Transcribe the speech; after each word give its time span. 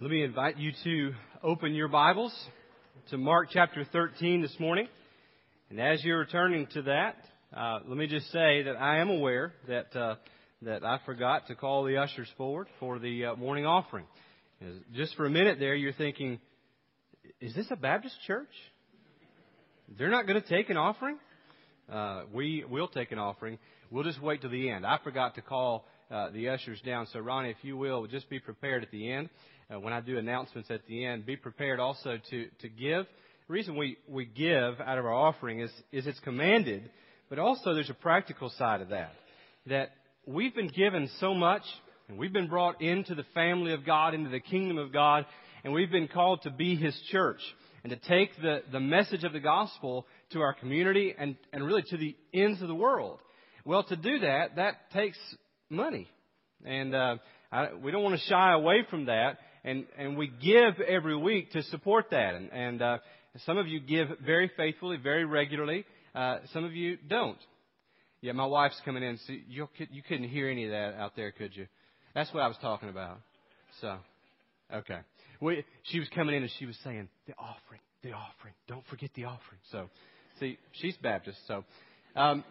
Let 0.00 0.12
me 0.12 0.22
invite 0.22 0.58
you 0.58 0.70
to 0.84 1.12
open 1.42 1.74
your 1.74 1.88
Bibles 1.88 2.32
to 3.10 3.18
Mark 3.18 3.48
chapter 3.52 3.84
13 3.84 4.42
this 4.42 4.54
morning. 4.60 4.86
And 5.70 5.80
as 5.80 6.04
you're 6.04 6.20
returning 6.20 6.68
to 6.74 6.82
that, 6.82 7.16
uh, 7.52 7.80
let 7.84 7.98
me 7.98 8.06
just 8.06 8.30
say 8.30 8.62
that 8.62 8.76
I 8.78 8.98
am 8.98 9.10
aware 9.10 9.54
that 9.66 9.96
uh, 9.96 10.14
that 10.62 10.84
I 10.84 11.00
forgot 11.04 11.48
to 11.48 11.56
call 11.56 11.82
the 11.82 11.96
ushers 11.96 12.28
forward 12.36 12.68
for 12.78 13.00
the 13.00 13.24
uh, 13.24 13.34
morning 13.34 13.66
offering. 13.66 14.04
Just 14.94 15.16
for 15.16 15.26
a 15.26 15.30
minute 15.30 15.58
there, 15.58 15.74
you're 15.74 15.92
thinking, 15.92 16.38
is 17.40 17.52
this 17.56 17.66
a 17.72 17.76
Baptist 17.76 18.14
church? 18.24 18.54
They're 19.98 20.12
not 20.12 20.28
going 20.28 20.40
to 20.40 20.48
take 20.48 20.70
an 20.70 20.76
offering? 20.76 21.18
Uh, 21.92 22.22
we 22.32 22.64
will 22.70 22.86
take 22.86 23.10
an 23.10 23.18
offering. 23.18 23.58
We'll 23.90 24.04
just 24.04 24.22
wait 24.22 24.42
till 24.42 24.50
the 24.50 24.70
end. 24.70 24.86
I 24.86 25.00
forgot 25.02 25.34
to 25.34 25.42
call 25.42 25.86
uh, 26.08 26.30
the 26.30 26.50
ushers 26.50 26.80
down. 26.82 27.08
So, 27.12 27.18
Ronnie, 27.18 27.50
if 27.50 27.56
you 27.62 27.76
will, 27.76 28.06
just 28.06 28.30
be 28.30 28.38
prepared 28.38 28.84
at 28.84 28.92
the 28.92 29.10
end 29.10 29.28
uh, 29.72 29.78
when 29.78 29.92
I 29.92 30.00
do 30.00 30.18
announcements 30.18 30.70
at 30.70 30.86
the 30.86 31.04
end, 31.04 31.26
be 31.26 31.36
prepared 31.36 31.80
also 31.80 32.18
to, 32.30 32.46
to 32.60 32.68
give. 32.68 33.06
The 33.48 33.52
reason 33.52 33.76
we, 33.76 33.98
we 34.08 34.24
give 34.24 34.80
out 34.80 34.98
of 34.98 35.04
our 35.04 35.14
offering 35.14 35.60
is, 35.60 35.70
is 35.92 36.06
it's 36.06 36.20
commanded, 36.20 36.90
but 37.28 37.38
also 37.38 37.74
there's 37.74 37.90
a 37.90 37.94
practical 37.94 38.50
side 38.50 38.80
of 38.80 38.90
that. 38.90 39.12
That 39.66 39.90
we've 40.26 40.54
been 40.54 40.68
given 40.68 41.10
so 41.20 41.34
much, 41.34 41.62
and 42.08 42.18
we've 42.18 42.32
been 42.32 42.48
brought 42.48 42.80
into 42.80 43.14
the 43.14 43.26
family 43.34 43.72
of 43.72 43.84
God, 43.84 44.14
into 44.14 44.30
the 44.30 44.40
kingdom 44.40 44.78
of 44.78 44.92
God, 44.92 45.26
and 45.64 45.72
we've 45.72 45.90
been 45.90 46.08
called 46.08 46.42
to 46.42 46.50
be 46.50 46.76
His 46.76 46.98
church 47.10 47.40
and 47.84 47.90
to 47.90 48.08
take 48.08 48.36
the, 48.40 48.62
the 48.72 48.80
message 48.80 49.24
of 49.24 49.32
the 49.32 49.40
gospel 49.40 50.06
to 50.30 50.40
our 50.40 50.54
community 50.54 51.14
and, 51.16 51.36
and 51.52 51.64
really 51.64 51.82
to 51.88 51.96
the 51.96 52.16
ends 52.32 52.62
of 52.62 52.68
the 52.68 52.74
world. 52.74 53.20
Well, 53.64 53.82
to 53.84 53.96
do 53.96 54.20
that, 54.20 54.56
that 54.56 54.90
takes 54.92 55.18
money. 55.68 56.08
And 56.64 56.94
uh, 56.94 57.16
I, 57.52 57.74
we 57.74 57.90
don't 57.92 58.02
want 58.02 58.18
to 58.18 58.26
shy 58.26 58.52
away 58.52 58.86
from 58.88 59.06
that 59.06 59.38
and 59.64 59.86
and 59.96 60.16
we 60.16 60.28
give 60.28 60.80
every 60.80 61.16
week 61.16 61.52
to 61.52 61.62
support 61.64 62.10
that. 62.10 62.34
And, 62.34 62.52
and 62.52 62.82
uh, 62.82 62.98
some 63.46 63.58
of 63.58 63.66
you 63.66 63.80
give 63.80 64.08
very 64.24 64.50
faithfully, 64.56 64.96
very 64.96 65.24
regularly. 65.24 65.84
Uh, 66.14 66.38
some 66.52 66.64
of 66.64 66.74
you 66.74 66.98
don't. 67.08 67.38
Yeah, 68.20 68.32
my 68.32 68.46
wife's 68.46 68.80
coming 68.84 69.02
in. 69.02 69.18
So 69.26 69.34
you 69.48 69.68
you 69.90 70.02
couldn't 70.02 70.28
hear 70.28 70.48
any 70.48 70.64
of 70.64 70.70
that 70.70 70.94
out 70.94 71.14
there, 71.16 71.30
could 71.30 71.56
you? 71.56 71.66
That's 72.14 72.32
what 72.32 72.42
I 72.42 72.48
was 72.48 72.56
talking 72.60 72.88
about. 72.88 73.20
So, 73.80 73.96
okay. 74.72 74.98
We, 75.40 75.64
she 75.84 76.00
was 76.00 76.08
coming 76.14 76.34
in 76.34 76.42
and 76.42 76.50
she 76.58 76.66
was 76.66 76.76
saying 76.82 77.08
the 77.26 77.34
offering, 77.34 77.80
the 78.02 78.12
offering. 78.12 78.54
Don't 78.66 78.84
forget 78.86 79.10
the 79.14 79.24
offering. 79.24 79.60
So, 79.70 79.88
see, 80.40 80.58
she's 80.72 80.96
Baptist. 80.96 81.38
So, 81.46 81.64
um, 82.16 82.42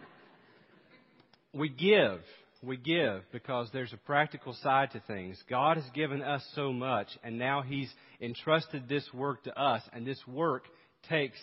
we 1.53 1.69
give 1.69 2.21
we 2.63 2.77
give 2.77 3.23
because 3.31 3.69
there's 3.71 3.93
a 3.93 3.97
practical 3.97 4.53
side 4.61 4.91
to 4.91 5.01
things. 5.07 5.41
God 5.49 5.77
has 5.77 5.89
given 5.93 6.21
us 6.21 6.45
so 6.55 6.73
much, 6.73 7.07
and 7.23 7.37
now 7.37 7.61
He's 7.61 7.91
entrusted 8.21 8.87
this 8.87 9.07
work 9.13 9.43
to 9.43 9.59
us, 9.59 9.81
and 9.93 10.05
this 10.05 10.21
work 10.27 10.63
takes 11.09 11.37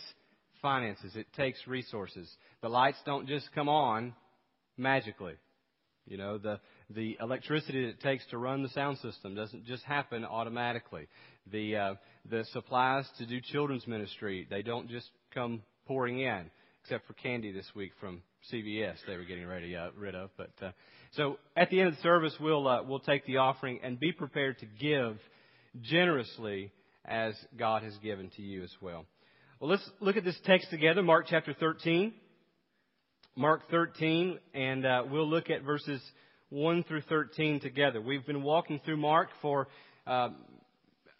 finances, 0.60 1.14
it 1.14 1.26
takes 1.36 1.58
resources. 1.66 2.30
The 2.62 2.68
lights 2.68 2.98
don't 3.04 3.28
just 3.28 3.52
come 3.54 3.68
on 3.68 4.14
magically. 4.76 5.34
You 6.06 6.18
know, 6.18 6.38
the, 6.38 6.60
the 6.90 7.16
electricity 7.20 7.82
that 7.82 7.90
it 7.90 8.00
takes 8.00 8.24
to 8.26 8.38
run 8.38 8.62
the 8.62 8.68
sound 8.70 8.98
system 8.98 9.34
doesn't 9.34 9.66
just 9.66 9.84
happen 9.84 10.24
automatically. 10.24 11.08
The, 11.50 11.76
uh, 11.76 11.94
the 12.28 12.44
supplies 12.52 13.06
to 13.18 13.26
do 13.26 13.40
children's 13.40 13.86
ministry, 13.86 14.46
they 14.48 14.62
don't 14.62 14.88
just 14.88 15.08
come 15.32 15.62
pouring 15.86 16.20
in, 16.20 16.50
except 16.82 17.06
for 17.06 17.14
candy 17.14 17.52
this 17.52 17.70
week 17.74 17.92
from 18.00 18.22
CVS 18.52 18.96
they 19.06 19.16
were 19.16 19.24
getting 19.24 19.46
ready 19.46 19.76
uh, 19.76 19.88
rid 19.96 20.14
of. 20.14 20.30
But 20.36 20.50
uh, 20.62 20.70
so 21.12 21.38
at 21.56 21.70
the 21.70 21.80
end 21.80 21.88
of 21.88 21.96
the 21.96 22.02
service, 22.02 22.34
we'll 22.40 22.66
uh, 22.66 22.82
we'll 22.82 23.00
take 23.00 23.26
the 23.26 23.38
offering 23.38 23.80
and 23.82 23.98
be 23.98 24.12
prepared 24.12 24.58
to 24.60 24.66
give 24.66 25.18
generously 25.82 26.72
as 27.04 27.34
God 27.58 27.82
has 27.82 27.96
given 27.98 28.30
to 28.36 28.42
you 28.42 28.62
as 28.62 28.72
well. 28.80 29.04
Well, 29.60 29.70
let's 29.70 29.88
look 30.00 30.16
at 30.16 30.24
this 30.24 30.38
text 30.44 30.70
together, 30.70 31.02
Mark 31.02 31.26
chapter 31.28 31.54
13. 31.54 32.14
Mark 33.36 33.68
13, 33.68 34.38
and 34.54 34.86
uh, 34.86 35.02
we'll 35.10 35.28
look 35.28 35.50
at 35.50 35.64
verses 35.64 36.00
1 36.50 36.84
through 36.84 37.00
13 37.08 37.58
together. 37.58 38.00
We've 38.00 38.24
been 38.24 38.44
walking 38.44 38.80
through 38.84 38.98
Mark 38.98 39.28
for 39.42 39.66
uh, 40.06 40.28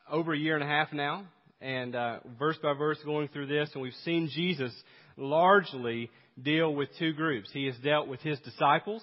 over 0.09 0.33
a 0.33 0.39
year 0.39 0.55
and 0.55 0.63
a 0.63 0.67
half 0.69 0.93
now, 0.93 1.25
and 1.61 1.97
uh, 1.97 2.21
verse 2.39 2.57
by 2.63 2.73
verse 2.75 2.99
going 3.05 3.27
through 3.29 3.49
this, 3.49 3.69
and 3.75 3.83
we've 3.83 3.93
seen 4.05 4.31
Jesus 4.33 4.73
largely 5.17 6.11
deal 6.43 6.75
with 6.75 6.89
two 6.99 7.13
groups. 7.13 7.51
He 7.53 7.67
has 7.67 7.77
dealt 7.77 8.09
with 8.09 8.21
his 8.21 8.39
disciples 8.41 9.03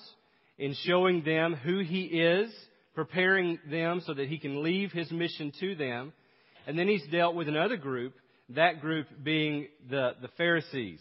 in 0.58 0.76
showing 0.86 1.24
them 1.24 1.54
who 1.56 1.80
he 1.80 2.04
is, 2.04 2.52
preparing 2.94 3.60
them 3.70 4.02
so 4.06 4.14
that 4.14 4.28
he 4.28 4.38
can 4.38 4.64
leave 4.64 4.92
his 4.92 5.12
mission 5.12 5.52
to 5.60 5.76
them. 5.76 6.14
And 6.68 6.78
then 6.78 6.88
he's 6.88 7.06
dealt 7.12 7.36
with 7.36 7.48
another 7.48 7.78
group, 7.78 8.14
that 8.50 8.82
group 8.82 9.08
being 9.24 9.68
the, 9.90 10.12
the 10.22 10.28
Pharisees, 10.38 11.00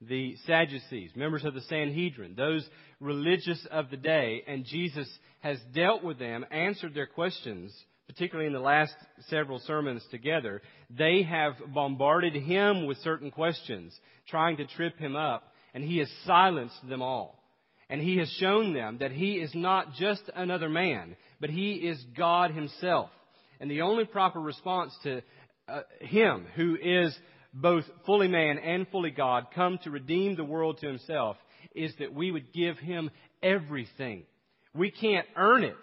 the 0.00 0.36
Sadducees, 0.46 1.10
members 1.14 1.44
of 1.44 1.54
the 1.54 1.62
Sanhedrin, 1.62 2.34
those 2.36 2.68
religious 3.00 3.66
of 3.70 3.90
the 3.90 3.96
day. 3.96 4.42
And 4.46 4.64
Jesus 4.64 5.08
has 5.40 5.58
dealt 5.74 6.04
with 6.04 6.18
them, 6.18 6.44
answered 6.50 6.94
their 6.94 7.06
questions, 7.06 7.74
particularly 8.10 8.48
in 8.48 8.52
the 8.52 8.58
last 8.58 8.94
several 9.28 9.60
sermons 9.60 10.04
together. 10.10 10.60
They 10.90 11.22
have 11.22 11.54
bombarded 11.72 12.34
him 12.34 12.86
with 12.86 12.98
certain 12.98 13.30
questions, 13.30 13.96
trying 14.28 14.56
to 14.56 14.66
trip 14.66 14.98
him 14.98 15.14
up 15.14 15.44
and 15.74 15.84
he 15.84 15.98
has 15.98 16.10
silenced 16.26 16.88
them 16.88 17.02
all. 17.02 17.40
And 17.88 18.00
he 18.00 18.18
has 18.18 18.28
shown 18.40 18.74
them 18.74 18.98
that 18.98 19.12
he 19.12 19.34
is 19.34 19.52
not 19.54 19.94
just 19.94 20.22
another 20.34 20.68
man, 20.68 21.14
but 21.40 21.50
he 21.50 21.74
is 21.74 22.04
God 22.16 22.50
himself. 22.50 23.10
And 23.60 23.70
the 23.70 23.82
only 23.82 24.04
proper 24.04 24.40
response 24.40 24.92
to 25.04 25.22
uh, 25.68 25.82
him, 26.00 26.46
who 26.56 26.76
is 26.82 27.16
both 27.54 27.84
fully 28.06 28.28
man 28.28 28.58
and 28.58 28.88
fully 28.88 29.10
God, 29.10 29.46
come 29.54 29.78
to 29.84 29.90
redeem 29.90 30.34
the 30.34 30.44
world 30.44 30.78
to 30.80 30.88
himself, 30.88 31.36
is 31.76 31.92
that 32.00 32.12
we 32.12 32.32
would 32.32 32.52
give 32.52 32.76
him 32.78 33.10
everything. 33.40 34.24
We 34.74 34.90
can't 34.90 35.26
earn 35.36 35.62
it. 35.62 35.76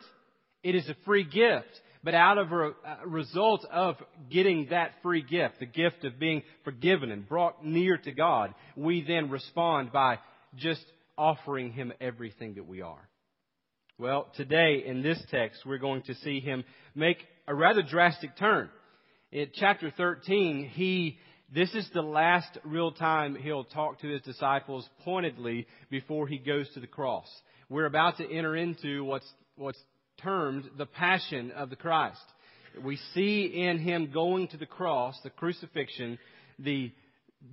It 0.63 0.75
is 0.75 0.89
a 0.89 0.95
free 1.05 1.23
gift. 1.23 1.81
But 2.07 2.15
out 2.15 2.37
of 2.37 2.53
a 2.53 2.71
result 3.05 3.65
of 3.69 3.97
getting 4.31 4.67
that 4.69 4.93
free 5.03 5.21
gift, 5.21 5.59
the 5.59 5.65
gift 5.65 6.05
of 6.05 6.17
being 6.17 6.41
forgiven 6.63 7.11
and 7.11 7.27
brought 7.27 7.65
near 7.65 7.97
to 7.97 8.13
God, 8.13 8.55
we 8.77 9.03
then 9.05 9.29
respond 9.29 9.91
by 9.91 10.19
just 10.55 10.85
offering 11.17 11.73
Him 11.73 11.91
everything 11.99 12.53
that 12.53 12.65
we 12.65 12.81
are. 12.81 13.09
Well, 13.99 14.29
today 14.37 14.85
in 14.85 15.01
this 15.03 15.21
text, 15.31 15.65
we're 15.65 15.79
going 15.79 16.03
to 16.03 16.15
see 16.15 16.39
Him 16.39 16.63
make 16.95 17.17
a 17.45 17.53
rather 17.53 17.81
drastic 17.81 18.37
turn. 18.37 18.69
In 19.33 19.49
chapter 19.53 19.91
13, 19.91 20.71
He 20.75 21.19
this 21.53 21.75
is 21.75 21.89
the 21.93 22.01
last 22.01 22.57
real 22.63 22.93
time 22.93 23.35
he'll 23.35 23.65
talk 23.65 23.99
to 23.99 24.07
his 24.07 24.21
disciples 24.21 24.87
pointedly 25.03 25.67
before 25.89 26.25
he 26.25 26.37
goes 26.37 26.69
to 26.73 26.79
the 26.79 26.87
cross. 26.87 27.27
We're 27.67 27.85
about 27.85 28.15
to 28.19 28.31
enter 28.31 28.55
into 28.55 29.03
what's, 29.03 29.29
what's 29.57 29.79
termed 30.21 30.69
the 30.77 30.85
passion 30.85 31.51
of 31.51 31.69
the 31.69 31.75
Christ. 31.75 32.21
We 32.83 32.97
see 33.13 33.45
in 33.45 33.79
him 33.79 34.11
going 34.13 34.49
to 34.49 34.57
the 34.57 34.65
cross, 34.65 35.19
the 35.23 35.29
crucifixion, 35.29 36.19
the 36.59 36.91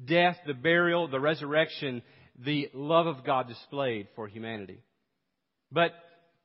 death, 0.07 0.37
the 0.47 0.55
burial, 0.55 1.09
the 1.09 1.21
resurrection, 1.21 2.03
the 2.39 2.71
love 2.75 3.07
of 3.07 3.25
God 3.25 3.49
displayed 3.49 4.09
for 4.17 4.27
humanity. 4.29 4.81
But 5.71 5.93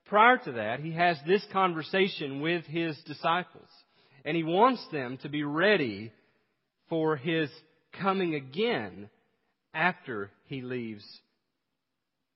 prior 0.05 0.37
to 0.37 0.53
that, 0.53 0.79
he 0.79 0.91
has 0.91 1.17
this 1.25 1.45
conversation 1.51 2.41
with 2.41 2.65
his 2.65 2.97
disciples. 3.05 3.67
And 4.25 4.35
he 4.35 4.43
wants 4.43 4.85
them 4.91 5.17
to 5.21 5.29
be 5.29 5.43
ready 5.43 6.11
for 6.89 7.15
his 7.15 7.49
coming 8.01 8.35
again 8.35 9.09
after 9.73 10.31
he 10.45 10.61
leaves 10.61 11.05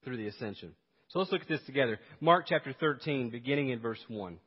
through 0.03 0.17
the 0.17 0.27
ascension. 0.27 0.73
So 1.13 1.19
let's 1.19 1.31
look 1.31 1.43
at 1.43 1.47
this 1.47 1.61
together. 1.67 1.99
Mark 2.19 2.45
chapter 2.47 2.73
13, 2.73 3.29
beginning 3.29 3.69
in 3.69 3.79
verse 3.79 4.03
1. 4.07 4.39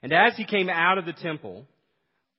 And 0.00 0.12
as 0.12 0.36
he 0.36 0.44
came 0.44 0.70
out 0.70 0.96
of 0.96 1.04
the 1.04 1.12
temple, 1.12 1.66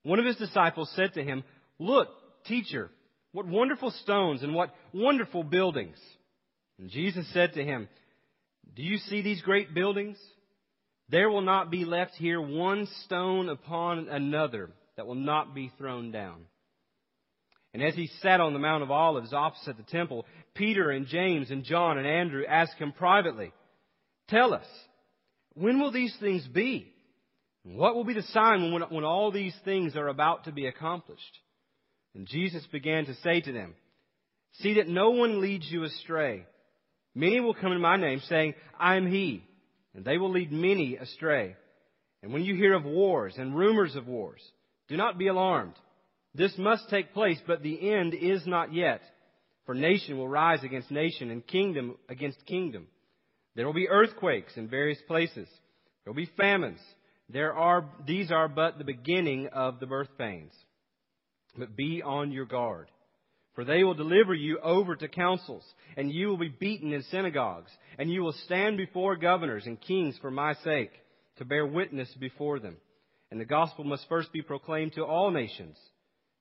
one 0.04 0.18
of 0.18 0.26
his 0.26 0.38
disciples 0.38 0.90
said 0.96 1.14
to 1.16 1.24
him, 1.24 1.44
Look, 1.78 2.08
teacher, 2.46 2.90
what 3.34 3.48
wonderful 3.48 3.92
stones 3.92 4.44
and 4.44 4.56
what 4.56 4.74
wonderful 4.94 5.44
buildings. 5.44 5.98
And 6.80 6.90
Jesus 6.90 7.28
said 7.34 7.54
to 7.56 7.66
him, 7.66 7.90
Do 8.78 8.82
you 8.82 8.98
see 8.98 9.22
these 9.22 9.42
great 9.42 9.74
buildings? 9.74 10.18
There 11.10 11.30
will 11.30 11.42
not 11.42 11.70
be 11.70 11.84
left 11.84 12.14
here 12.14 12.40
one 12.40 12.88
stone 13.04 13.50
upon 13.50 14.08
another 14.08 14.70
that 14.96 15.06
will 15.06 15.16
not 15.16 15.54
be 15.54 15.70
thrown 15.78 16.12
down. 16.12 16.46
And 17.78 17.86
as 17.86 17.94
he 17.94 18.10
sat 18.24 18.42
on 18.42 18.54
the 18.54 18.60
Mount 18.60 18.82
of 18.82 18.90
Olives 18.90 19.34
opposite 19.34 19.78
the 19.78 19.84
temple, 19.84 20.26
Peter 20.56 20.90
and 20.90 21.06
James 21.06 21.52
and 21.52 21.64
John 21.64 22.00
and 22.00 22.08
Andrew 22.08 22.44
asked 22.44 22.80
him 22.80 22.92
privately, 22.92 23.52
Tell 24.30 24.52
us, 24.52 24.66
when 25.54 25.80
will 25.80 25.92
these 25.92 26.18
things 26.20 26.48
be? 26.48 26.92
What 27.62 27.94
will 27.94 28.04
be 28.04 28.16
the 28.16 28.24
sign 28.24 28.72
when, 28.72 28.82
when 28.82 29.04
all 29.04 29.32
these 29.32 29.54
things 29.64 29.96
are 29.96 30.08
about 30.08 30.46
to 30.46 30.52
be 30.52 30.66
accomplished? 30.66 31.22
And 32.16 32.26
Jesus 32.26 32.66
began 32.72 33.06
to 33.06 33.14
say 33.18 33.42
to 33.42 33.52
them, 33.52 33.76
See 34.54 34.74
that 34.78 34.88
no 34.88 35.12
one 35.12 35.40
leads 35.40 35.70
you 35.70 35.84
astray. 35.84 36.48
Many 37.14 37.42
will 37.42 37.54
come 37.54 37.74
in 37.74 37.80
my 37.80 37.96
name 37.96 38.24
saying, 38.28 38.56
I 38.80 38.96
am 38.96 39.06
he. 39.06 39.44
And 39.94 40.04
they 40.04 40.18
will 40.18 40.32
lead 40.32 40.52
many 40.52 40.96
astray. 40.96 41.56
And 42.24 42.34
when 42.34 42.44
you 42.44 42.56
hear 42.56 42.74
of 42.74 42.86
wars 42.86 43.36
and 43.38 43.56
rumors 43.56 43.96
of 43.96 44.08
wars, 44.08 44.42
do 44.88 44.98
not 44.98 45.20
be 45.20 45.28
alarmed. 45.28 45.76
This 46.34 46.58
must 46.58 46.90
take 46.90 47.14
place, 47.14 47.40
but 47.48 47.64
the 47.64 47.92
end 47.92 48.14
is 48.14 48.46
not 48.46 48.74
yet. 48.74 49.02
For 49.66 49.76
nation 49.76 50.18
will 50.18 50.28
rise 50.28 50.64
against 50.64 50.92
nation 50.92 51.30
and 51.30 51.46
kingdom 51.46 51.98
against 52.08 52.46
kingdom. 52.46 52.88
There 53.56 53.66
will 53.66 53.74
be 53.74 53.90
earthquakes 53.90 54.56
in 54.56 54.70
various 54.70 55.00
places. 55.08 55.48
There 56.04 56.14
will 56.14 56.22
be 56.22 56.32
famines. 56.38 56.80
There 57.30 57.54
are, 57.54 57.90
these 58.06 58.32
are 58.32 58.48
but 58.48 58.78
the 58.78 58.86
beginning 58.86 59.50
of 59.52 59.80
the 59.80 59.88
birth 59.88 60.10
pains. 60.18 60.54
But 61.58 61.76
be 61.76 62.02
on 62.02 62.32
your 62.32 62.46
guard. 62.46 62.88
For 63.56 63.66
they 63.66 63.84
will 63.84 63.96
deliver 63.96 64.36
you 64.36 64.60
over 64.60 64.96
to 64.96 65.08
councils, 65.08 65.64
and 65.98 66.12
you 66.12 66.28
will 66.28 66.38
be 66.38 66.48
beaten 66.48 66.94
in 66.94 67.02
synagogues, 67.04 67.72
and 67.98 68.10
you 68.10 68.22
will 68.22 68.36
stand 68.46 68.78
before 68.78 69.16
governors 69.16 69.66
and 69.66 69.82
kings 69.82 70.16
for 70.22 70.30
my 70.30 70.54
sake, 70.64 70.92
to 71.38 71.46
bear 71.46 71.66
witness 71.66 72.14
before 72.20 72.60
them. 72.60 72.78
And 73.32 73.42
the 73.42 73.46
gospel 73.46 73.84
must 73.84 74.08
first 74.08 74.32
be 74.32 74.44
proclaimed 74.44 74.94
to 74.94 75.04
all 75.04 75.32
nations. 75.32 75.76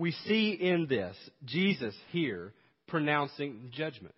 We 0.00 0.12
see 0.12 0.52
in 0.52 0.86
this 0.88 1.14
Jesus 1.44 1.94
here 2.10 2.54
pronouncing 2.88 3.70
judgment. 3.74 4.14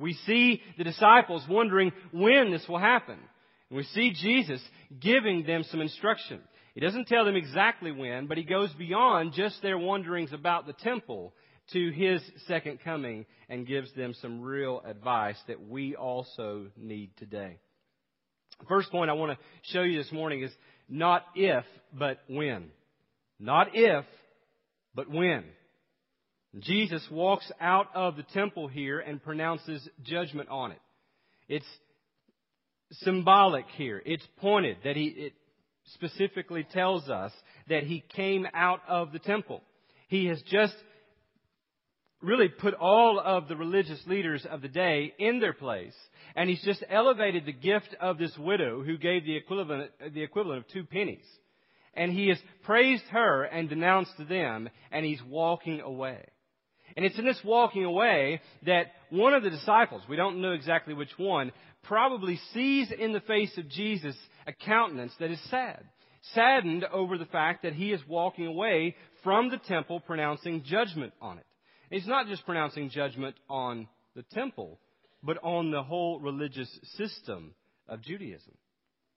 We 0.00 0.14
see 0.24 0.62
the 0.78 0.84
disciples 0.84 1.44
wondering 1.50 1.92
when 2.12 2.50
this 2.50 2.66
will 2.66 2.78
happen. 2.78 3.18
And 3.68 3.76
we 3.76 3.82
see 3.82 4.14
Jesus 4.14 4.62
giving 4.98 5.44
them 5.44 5.64
some 5.64 5.82
instruction. 5.82 6.40
He 6.74 6.80
doesn't 6.80 7.08
tell 7.08 7.26
them 7.26 7.36
exactly 7.36 7.92
when, 7.92 8.26
but 8.26 8.38
he 8.38 8.44
goes 8.44 8.72
beyond 8.72 9.34
just 9.34 9.60
their 9.60 9.76
wonderings 9.76 10.32
about 10.32 10.66
the 10.66 10.72
temple 10.72 11.34
to 11.74 11.90
his 11.90 12.22
second 12.46 12.78
coming 12.82 13.26
and 13.50 13.66
gives 13.66 13.92
them 13.92 14.14
some 14.22 14.40
real 14.40 14.80
advice 14.82 15.36
that 15.46 15.68
we 15.68 15.94
also 15.94 16.68
need 16.74 17.10
today. 17.18 17.58
First 18.66 18.90
point 18.90 19.10
I 19.10 19.14
want 19.14 19.38
to 19.38 19.72
show 19.74 19.82
you 19.82 20.02
this 20.02 20.12
morning 20.12 20.42
is 20.42 20.52
not 20.88 21.22
if, 21.34 21.66
but 21.92 22.20
when. 22.28 22.70
Not 23.38 23.68
if, 23.74 24.06
but 24.96 25.10
when. 25.10 25.44
Jesus 26.58 27.06
walks 27.10 27.52
out 27.60 27.88
of 27.94 28.16
the 28.16 28.22
temple 28.22 28.66
here 28.66 28.98
and 28.98 29.22
pronounces 29.22 29.86
judgment 30.02 30.48
on 30.48 30.72
it. 30.72 30.80
It's 31.48 31.66
symbolic 32.92 33.66
here. 33.76 34.02
It's 34.06 34.26
pointed 34.38 34.78
that 34.84 34.96
he, 34.96 35.06
it 35.06 35.32
specifically 35.94 36.66
tells 36.72 37.10
us 37.10 37.32
that 37.68 37.82
he 37.82 38.02
came 38.14 38.46
out 38.54 38.80
of 38.88 39.12
the 39.12 39.18
temple. 39.18 39.60
He 40.08 40.26
has 40.26 40.40
just 40.50 40.74
really 42.22 42.48
put 42.48 42.72
all 42.74 43.20
of 43.20 43.48
the 43.48 43.56
religious 43.56 44.00
leaders 44.06 44.46
of 44.50 44.62
the 44.62 44.68
day 44.68 45.12
in 45.18 45.40
their 45.40 45.52
place. 45.52 45.94
And 46.34 46.48
he's 46.48 46.62
just 46.64 46.82
elevated 46.88 47.44
the 47.44 47.52
gift 47.52 47.94
of 48.00 48.16
this 48.16 48.36
widow 48.38 48.82
who 48.82 48.96
gave 48.96 49.24
the 49.24 49.36
equivalent, 49.36 49.90
the 50.14 50.22
equivalent 50.22 50.64
of 50.64 50.72
two 50.72 50.84
pennies. 50.84 51.24
And 51.96 52.12
he 52.12 52.28
has 52.28 52.38
praised 52.64 53.04
her 53.10 53.44
and 53.44 53.68
denounced 53.68 54.16
them, 54.28 54.68
and 54.92 55.04
he's 55.04 55.22
walking 55.22 55.80
away. 55.80 56.24
And 56.96 57.04
it's 57.04 57.18
in 57.18 57.24
this 57.24 57.40
walking 57.44 57.84
away 57.84 58.40
that 58.64 58.86
one 59.10 59.34
of 59.34 59.42
the 59.42 59.50
disciples, 59.50 60.02
we 60.08 60.16
don't 60.16 60.40
know 60.40 60.52
exactly 60.52 60.94
which 60.94 61.18
one, 61.18 61.52
probably 61.82 62.38
sees 62.52 62.90
in 62.90 63.12
the 63.12 63.20
face 63.20 63.56
of 63.58 63.68
Jesus 63.68 64.16
a 64.46 64.52
countenance 64.52 65.12
that 65.20 65.30
is 65.30 65.40
sad. 65.50 65.84
Saddened 66.34 66.84
over 66.84 67.18
the 67.18 67.26
fact 67.26 67.62
that 67.62 67.74
he 67.74 67.92
is 67.92 68.00
walking 68.08 68.46
away 68.46 68.96
from 69.22 69.50
the 69.50 69.58
temple 69.58 70.00
pronouncing 70.00 70.62
judgment 70.64 71.12
on 71.20 71.38
it. 71.38 71.46
And 71.90 72.00
He's 72.00 72.08
not 72.08 72.26
just 72.26 72.44
pronouncing 72.44 72.90
judgment 72.90 73.36
on 73.48 73.88
the 74.14 74.24
temple, 74.32 74.78
but 75.22 75.38
on 75.42 75.70
the 75.70 75.82
whole 75.82 76.18
religious 76.20 76.68
system 76.96 77.54
of 77.88 78.02
Judaism. 78.02 78.54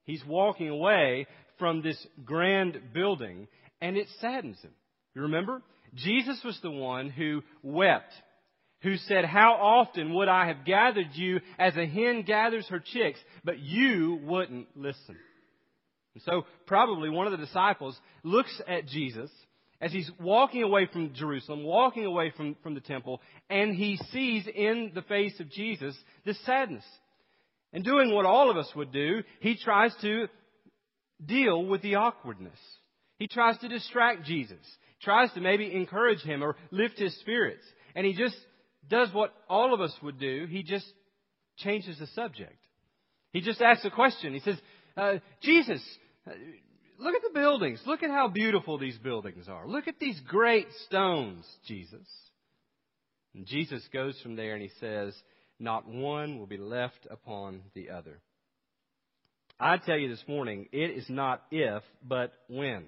He's 0.04 0.24
walking 0.26 0.70
away 0.70 1.28
from 1.60 1.82
this 1.82 2.08
grand 2.26 2.80
building, 2.94 3.48
and 3.82 3.98
it 3.98 4.08
saddens 4.20 4.60
him. 4.62 4.72
You 5.14 5.24
remember? 5.24 5.62
Jesus 5.96 6.40
was 6.44 6.58
the 6.62 6.72
one 6.72 7.10
who 7.10 7.42
wept, 7.62 8.14
who 8.82 8.96
said, 8.98 9.26
How 9.26 9.54
often 9.54 10.14
would 10.16 10.28
I 10.28 10.48
have 10.48 10.66
gathered 10.66 11.10
you 11.14 11.40
as 11.58 11.76
a 11.76 11.86
hen 11.86 12.24
gathers 12.26 12.68
her 12.70 12.80
chicks, 12.80 13.20
but 13.44 13.60
you 13.60 14.20
wouldn't 14.24 14.68
listen? 14.76 15.18
And 16.14 16.24
so, 16.24 16.46
probably 16.66 17.10
one 17.10 17.28
of 17.28 17.32
the 17.32 17.46
disciples 17.46 18.00
looks 18.24 18.62
at 18.68 18.88
Jesus 18.88 19.30
as 19.82 19.92
he's 19.92 20.10
walking 20.20 20.64
away 20.64 20.88
from 20.92 21.14
Jerusalem, 21.14 21.64
walking 21.64 22.06
away 22.06 22.34
from, 22.36 22.56
from 22.62 22.74
the 22.74 22.82
temple, 22.82 23.22
and 23.50 23.74
he 23.74 23.98
sees 24.12 24.46
in 24.54 24.92
the 24.94 25.02
face 25.04 25.40
of 25.40 25.50
Jesus 25.50 25.96
this 26.26 26.40
sadness. 26.46 26.84
And 27.72 27.84
doing 27.84 28.14
what 28.14 28.26
all 28.26 28.50
of 28.50 28.58
us 28.58 28.70
would 28.76 28.92
do, 28.92 29.22
he 29.40 29.56
tries 29.56 29.94
to 30.02 30.28
deal 31.24 31.66
with 31.66 31.82
the 31.82 31.96
awkwardness. 31.96 32.60
He 33.18 33.28
tries 33.28 33.58
to 33.60 33.68
distract 33.68 34.26
Jesus, 34.26 34.58
tries 35.02 35.32
to 35.34 35.42
maybe 35.42 35.74
encourage 35.74 36.22
him 36.22 36.44
or 36.44 36.56
lift 36.72 36.98
his 36.98 37.18
spirits. 37.20 37.66
And 37.96 38.06
he 38.06 38.14
just 38.14 38.36
does 38.88 39.10
what 39.14 39.34
all 39.50 39.74
of 39.74 39.82
us 39.82 39.94
would 40.02 40.20
do. 40.20 40.48
He 40.50 40.64
just 40.64 40.86
changes 41.58 42.00
the 42.00 42.08
subject. 42.08 42.58
He 43.34 43.42
just 43.42 43.62
asks 43.62 43.86
a 43.86 43.90
question. 43.90 44.34
He 44.34 44.40
says, 44.40 44.58
uh, 44.96 45.16
Jesus, 45.42 45.82
Look 47.00 47.16
at 47.16 47.22
the 47.22 47.40
buildings. 47.40 47.82
Look 47.86 48.04
at 48.04 48.12
how 48.12 48.28
beautiful 48.28 48.78
these 48.78 48.98
buildings 48.98 49.48
are. 49.48 49.66
Look 49.66 49.88
at 49.88 50.00
these 50.00 50.20
great 50.28 50.68
stones, 50.86 51.46
Jesus. 51.66 52.08
And 53.34 53.46
Jesus 53.46 53.82
goes 53.94 54.20
from 54.22 54.36
there 54.36 54.54
and 54.54 54.62
he 54.62 54.72
says, 54.82 55.16
Not 55.60 55.88
one 55.88 56.38
will 56.38 56.46
be 56.46 56.58
left 56.58 57.08
upon 57.10 57.62
the 57.74 57.92
other. 57.92 58.20
I 59.60 59.78
tell 59.78 59.98
you 59.98 60.08
this 60.08 60.24
morning, 60.28 60.68
it 60.72 60.92
is 60.92 61.06
not 61.10 61.44
if, 61.52 61.84
but 62.08 62.32
when. 62.48 62.86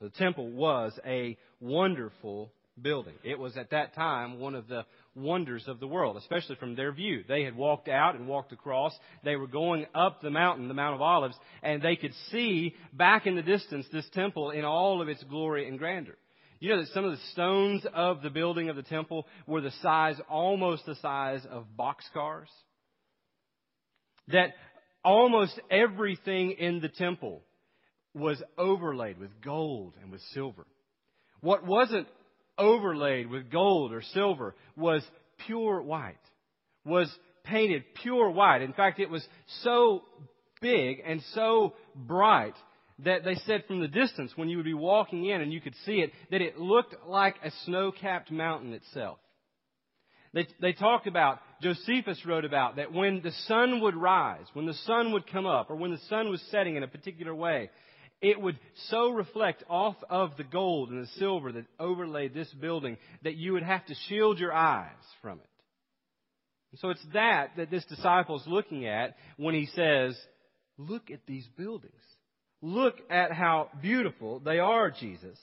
The 0.00 0.10
temple 0.10 0.50
was 0.50 0.92
a 1.04 1.36
wonderful 1.60 2.52
building. 2.80 3.14
It 3.24 3.38
was 3.38 3.56
at 3.56 3.70
that 3.70 3.94
time 3.94 4.38
one 4.38 4.54
of 4.54 4.68
the 4.68 4.84
wonders 5.16 5.64
of 5.66 5.80
the 5.80 5.88
world, 5.88 6.16
especially 6.16 6.56
from 6.56 6.76
their 6.76 6.92
view. 6.92 7.24
They 7.26 7.42
had 7.42 7.56
walked 7.56 7.88
out 7.88 8.14
and 8.14 8.28
walked 8.28 8.52
across. 8.52 8.96
They 9.24 9.34
were 9.34 9.48
going 9.48 9.86
up 9.94 10.20
the 10.20 10.30
mountain, 10.30 10.68
the 10.68 10.74
Mount 10.74 10.94
of 10.94 11.02
Olives, 11.02 11.36
and 11.62 11.82
they 11.82 11.96
could 11.96 12.12
see 12.30 12.74
back 12.92 13.26
in 13.26 13.34
the 13.34 13.42
distance 13.42 13.86
this 13.92 14.08
temple 14.12 14.50
in 14.50 14.64
all 14.64 15.02
of 15.02 15.08
its 15.08 15.24
glory 15.24 15.66
and 15.66 15.78
grandeur. 15.78 16.16
You 16.60 16.70
know 16.70 16.80
that 16.80 16.92
some 16.92 17.04
of 17.04 17.10
the 17.10 17.24
stones 17.32 17.84
of 17.92 18.22
the 18.22 18.30
building 18.30 18.68
of 18.68 18.76
the 18.76 18.82
temple 18.82 19.26
were 19.46 19.60
the 19.60 19.72
size, 19.82 20.16
almost 20.28 20.86
the 20.86 20.94
size 20.96 21.44
of 21.50 21.66
boxcars? 21.78 22.48
That 24.28 24.54
almost 25.06 25.58
everything 25.70 26.50
in 26.58 26.80
the 26.80 26.88
temple 26.88 27.42
was 28.12 28.42
overlaid 28.58 29.18
with 29.18 29.30
gold 29.40 29.94
and 30.02 30.10
with 30.10 30.20
silver. 30.34 30.66
What 31.40 31.64
wasn't 31.64 32.08
overlaid 32.58 33.30
with 33.30 33.50
gold 33.50 33.92
or 33.92 34.02
silver 34.02 34.56
was 34.76 35.06
pure 35.46 35.80
white, 35.80 36.16
was 36.84 37.08
painted 37.44 37.84
pure 38.02 38.30
white. 38.30 38.62
In 38.62 38.72
fact, 38.72 38.98
it 38.98 39.08
was 39.08 39.24
so 39.62 40.02
big 40.60 41.00
and 41.06 41.22
so 41.34 41.74
bright 41.94 42.54
that 43.04 43.24
they 43.24 43.36
said 43.46 43.62
from 43.68 43.80
the 43.80 43.88
distance, 43.88 44.32
when 44.34 44.48
you 44.48 44.56
would 44.56 44.64
be 44.64 44.74
walking 44.74 45.26
in 45.26 45.40
and 45.40 45.52
you 45.52 45.60
could 45.60 45.74
see 45.84 46.00
it, 46.00 46.10
that 46.32 46.40
it 46.40 46.58
looked 46.58 46.96
like 47.06 47.36
a 47.44 47.52
snow 47.64 47.92
capped 47.92 48.32
mountain 48.32 48.72
itself. 48.72 49.18
They, 50.32 50.46
they 50.60 50.72
talked 50.72 51.06
about, 51.06 51.40
Josephus 51.62 52.24
wrote 52.26 52.44
about, 52.44 52.76
that 52.76 52.92
when 52.92 53.22
the 53.22 53.32
sun 53.46 53.80
would 53.80 53.94
rise, 53.94 54.44
when 54.52 54.66
the 54.66 54.74
sun 54.74 55.12
would 55.12 55.30
come 55.30 55.46
up, 55.46 55.70
or 55.70 55.76
when 55.76 55.90
the 55.90 56.00
sun 56.08 56.30
was 56.30 56.42
setting 56.50 56.76
in 56.76 56.82
a 56.82 56.88
particular 56.88 57.34
way, 57.34 57.70
it 58.20 58.40
would 58.40 58.58
so 58.88 59.10
reflect 59.10 59.62
off 59.68 59.96
of 60.08 60.36
the 60.36 60.44
gold 60.44 60.90
and 60.90 61.02
the 61.02 61.10
silver 61.18 61.52
that 61.52 61.66
overlaid 61.78 62.34
this 62.34 62.52
building 62.54 62.96
that 63.22 63.36
you 63.36 63.52
would 63.52 63.62
have 63.62 63.84
to 63.86 63.94
shield 64.08 64.38
your 64.38 64.52
eyes 64.52 64.90
from 65.22 65.38
it. 65.38 65.46
And 66.72 66.80
so 66.80 66.90
it's 66.90 67.06
that 67.12 67.52
that 67.56 67.70
this 67.70 67.84
disciple 67.84 68.36
is 68.40 68.46
looking 68.46 68.86
at 68.86 69.16
when 69.36 69.54
he 69.54 69.66
says, 69.66 70.18
Look 70.78 71.10
at 71.10 71.20
these 71.26 71.46
buildings. 71.56 71.94
Look 72.60 72.96
at 73.10 73.32
how 73.32 73.70
beautiful 73.80 74.40
they 74.40 74.58
are, 74.58 74.90
Jesus. 74.90 75.38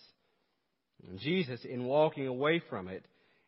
And 1.08 1.20
Jesus, 1.20 1.66
in 1.66 1.86
walking 1.86 2.28
away 2.28 2.62
from 2.70 2.88
it, 2.88 3.06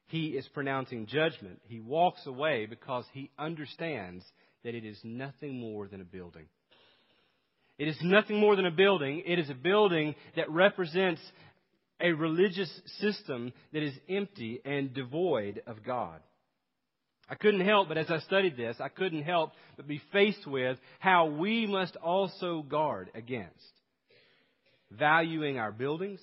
he 0.07 0.27
is 0.27 0.47
pronouncing 0.49 1.07
judgment. 1.07 1.61
He 1.67 1.79
walks 1.79 2.25
away 2.25 2.67
because 2.67 3.05
he 3.13 3.31
understands 3.37 4.23
that 4.63 4.75
it 4.75 4.85
is 4.85 4.99
nothing 5.03 5.59
more 5.59 5.87
than 5.87 6.01
a 6.01 6.05
building. 6.05 6.45
It 7.77 7.87
is 7.87 7.97
nothing 8.01 8.39
more 8.39 8.55
than 8.55 8.65
a 8.65 8.71
building. 8.71 9.23
It 9.25 9.39
is 9.39 9.49
a 9.49 9.55
building 9.55 10.15
that 10.35 10.49
represents 10.49 11.21
a 11.99 12.11
religious 12.11 12.69
system 12.99 13.51
that 13.73 13.83
is 13.83 13.93
empty 14.09 14.61
and 14.63 14.93
devoid 14.93 15.61
of 15.67 15.83
God. 15.83 16.19
I 17.27 17.35
couldn't 17.35 17.65
help, 17.65 17.87
but 17.87 17.97
as 17.97 18.11
I 18.11 18.19
studied 18.19 18.55
this, 18.55 18.77
I 18.79 18.89
couldn't 18.89 19.23
help 19.23 19.51
but 19.77 19.87
be 19.87 20.01
faced 20.13 20.45
with 20.45 20.77
how 20.99 21.25
we 21.27 21.65
must 21.65 21.95
also 21.95 22.61
guard 22.61 23.09
against 23.15 23.51
valuing 24.91 25.57
our 25.57 25.71
buildings, 25.71 26.19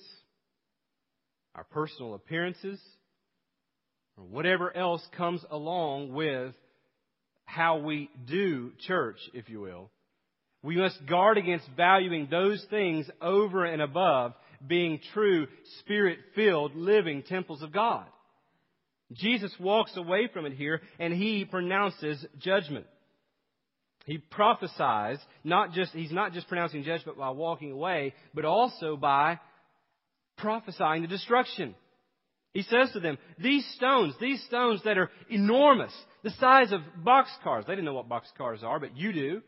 our 1.55 1.65
personal 1.65 2.13
appearances, 2.15 2.79
or 4.17 4.23
whatever 4.25 4.75
else 4.75 5.05
comes 5.17 5.43
along 5.49 6.13
with 6.13 6.53
how 7.45 7.79
we 7.79 8.09
do 8.25 8.71
church, 8.87 9.17
if 9.33 9.49
you 9.49 9.61
will. 9.61 9.89
We 10.61 10.77
must 10.77 11.05
guard 11.05 11.37
against 11.37 11.67
valuing 11.75 12.27
those 12.31 12.65
things 12.69 13.09
over 13.21 13.65
and 13.65 13.81
above 13.81 14.33
being 14.65 14.99
true, 15.13 15.47
spirit 15.79 16.19
filled, 16.35 16.75
living 16.75 17.23
temples 17.23 17.61
of 17.61 17.73
God. 17.73 18.05
Jesus 19.11 19.53
walks 19.59 19.95
away 19.97 20.29
from 20.33 20.45
it 20.45 20.53
here 20.53 20.81
and 20.99 21.13
he 21.13 21.45
pronounces 21.45 22.25
judgment. 22.39 22.85
He 24.05 24.17
prophesies, 24.17 25.17
not 25.43 25.73
just, 25.73 25.91
he's 25.93 26.11
not 26.11 26.33
just 26.33 26.47
pronouncing 26.47 26.83
judgment 26.83 27.17
by 27.17 27.29
walking 27.29 27.71
away, 27.71 28.13
but 28.33 28.45
also 28.45 28.97
by 28.97 29.39
prophesying 30.37 31.03
the 31.03 31.07
destruction. 31.07 31.75
He 32.53 32.61
says 32.61 32.91
to 32.93 32.99
them, 32.99 33.17
these 33.39 33.65
stones, 33.75 34.13
these 34.21 34.43
stones 34.43 34.81
that 34.85 34.97
are 34.97 35.09
enormous, 35.29 35.93
the 36.23 36.29
size 36.39 36.71
of 36.71 36.81
boxcars, 37.03 37.65
they 37.65 37.73
didn't 37.73 37.85
know 37.85 37.95
what 37.95 38.09
boxcars 38.09 38.63
are, 38.63 38.79
but 38.79 38.95
you 38.95 39.11
do. 39.11 39.41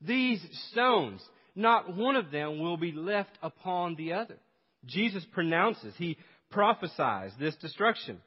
These 0.00 0.40
stones, 0.70 1.20
not 1.56 1.96
one 1.96 2.14
of 2.14 2.30
them 2.30 2.60
will 2.60 2.76
be 2.76 2.92
left 2.92 3.36
upon 3.42 3.96
the 3.96 4.12
other. 4.12 4.38
Jesus 4.86 5.24
pronounces, 5.32 5.94
he 5.96 6.16
prophesies 6.50 7.32
this 7.38 7.56
destruction. 7.56 8.20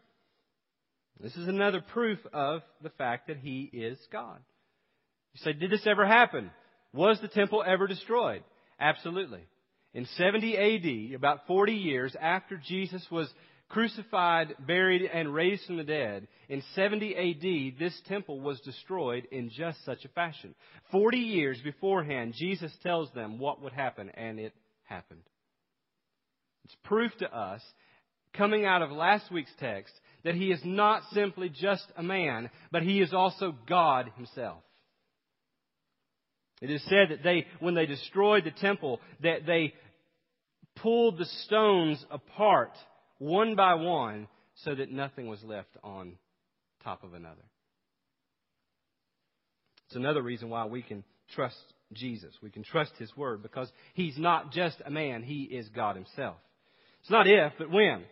This 1.22 1.36
is 1.38 1.48
another 1.48 1.82
proof 1.82 2.20
of 2.34 2.62
the 2.82 2.90
fact 2.90 3.28
that 3.28 3.38
he 3.38 3.70
is 3.72 3.98
God. 4.12 4.40
You 5.34 5.40
say, 5.44 5.54
did 5.54 5.72
this 5.72 5.88
ever 5.88 6.06
happen? 6.06 6.52
Was 6.94 7.20
the 7.22 7.28
temple 7.30 7.64
ever 7.66 7.88
destroyed? 7.88 8.44
Absolutely. 8.80 9.42
In 9.94 10.06
70 10.18 10.58
AD, 11.12 11.16
about 11.16 11.48
40 11.48 11.74
years 11.74 12.16
after 12.20 12.58
Jesus 12.58 13.06
was 13.10 13.30
crucified, 13.76 14.56
buried, 14.66 15.02
and 15.02 15.34
raised 15.34 15.66
from 15.66 15.76
the 15.76 15.84
dead, 15.84 16.26
in 16.48 16.64
70 16.76 17.14
AD, 17.14 17.78
this 17.78 18.02
temple 18.08 18.40
was 18.40 18.58
destroyed 18.62 19.28
in 19.34 19.50
just 19.50 19.84
such 19.84 20.06
a 20.06 20.10
fashion. 20.10 20.56
40 20.94 21.18
years 21.18 21.60
beforehand, 21.62 22.36
Jesus 22.38 22.72
tells 22.84 23.12
them 23.12 23.38
what 23.38 23.62
would 23.62 23.74
happen, 23.74 24.10
and 24.12 24.40
it 24.40 24.54
happened. 24.86 25.24
It's 26.64 26.76
proof 26.86 27.12
to 27.20 27.38
us, 27.38 27.62
coming 28.34 28.64
out 28.64 28.82
of 28.82 28.92
last 28.92 29.30
week's 29.30 29.52
text, 29.60 29.92
that 30.24 30.36
he 30.36 30.52
is 30.52 30.62
not 30.64 31.02
simply 31.12 31.50
just 31.50 31.86
a 31.98 32.04
man, 32.04 32.50
but 32.72 32.82
he 32.82 33.02
is 33.02 33.14
also 33.14 33.54
God 33.68 34.10
himself. 34.16 34.64
It 36.62 36.72
is 36.72 36.82
said 36.86 37.10
that 37.10 37.24
they, 37.26 37.46
when 37.60 37.74
they 37.74 37.88
destroyed 37.88 38.46
the 38.46 38.52
temple, 38.52 39.02
that 39.22 39.46
they 39.46 39.74
pulled 40.78 41.18
the 41.18 41.26
stones 41.26 42.02
apart 42.10 42.72
one 43.18 43.56
by 43.56 43.76
one 43.76 44.28
so 44.64 44.76
that 44.76 44.92
nothing 44.92 45.28
was 45.28 45.44
left 45.44 45.78
on 45.84 46.14
top 46.84 47.04
of 47.04 47.14
another. 47.14 47.44
It's 49.88 49.96
another 49.96 50.22
reason 50.22 50.50
why 50.50 50.66
we 50.66 50.82
can 50.82 51.04
trust 51.34 51.58
Jesus. 51.94 52.34
We 52.42 52.50
can 52.50 52.64
trust 52.64 52.92
His 52.98 53.16
Word 53.16 53.42
because 53.44 53.72
He's 53.94 54.18
not 54.18 54.52
just 54.52 54.78
a 54.86 54.90
man, 54.90 55.24
He 55.24 55.44
is 55.44 55.68
God 55.70 55.96
Himself. 55.96 56.38
It's 57.02 57.12
not 57.12 57.28
if, 57.28 57.54
but 57.58 57.70
when. 57.70 58.04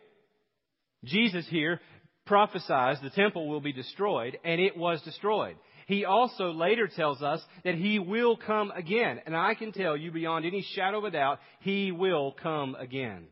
Jesus 1.03 1.45
here 1.49 1.81
prophesies 2.25 2.97
the 3.01 3.09
temple 3.09 3.49
will 3.49 3.59
be 3.59 3.73
destroyed, 3.73 4.37
and 4.45 4.61
it 4.61 4.77
was 4.77 5.01
destroyed. 5.01 5.57
He 5.87 6.05
also 6.05 6.51
later 6.51 6.87
tells 6.87 7.21
us 7.21 7.41
that 7.65 7.75
He 7.75 7.99
will 7.99 8.37
come 8.37 8.71
again. 8.71 9.19
And 9.25 9.35
I 9.35 9.55
can 9.55 9.71
tell 9.71 9.97
you 9.97 10.11
beyond 10.11 10.45
any 10.45 10.65
shadow 10.75 10.99
of 10.99 11.03
a 11.05 11.11
doubt, 11.11 11.39
He 11.59 11.91
will 11.91 12.33
come 12.41 12.75
again. 12.75 13.27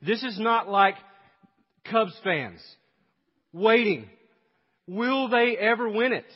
This 0.00 0.22
is 0.22 0.38
not 0.38 0.68
like 0.68 0.94
Cubs 1.90 2.14
fans 2.22 2.60
waiting. 3.52 4.08
Will 4.86 5.28
they 5.28 5.56
ever 5.58 5.88
win 5.88 6.12
it? 6.12 6.26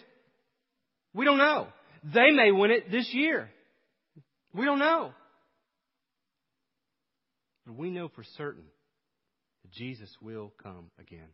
We 1.15 1.25
don't 1.25 1.39
know. 1.39 1.69
They 2.05 2.31
may 2.31 2.51
win 2.51 2.71
it 2.71 2.91
this 2.91 3.09
year. 3.13 3.51
We 4.55 4.65
don't 4.65 4.79
know. 4.79 5.13
But 7.67 7.77
we 7.77 7.91
know 7.91 8.09
for 8.09 8.25
certain 8.37 8.65
that 9.63 9.73
Jesus 9.73 10.11
will 10.21 10.53
come 10.63 10.91
again. 10.99 11.29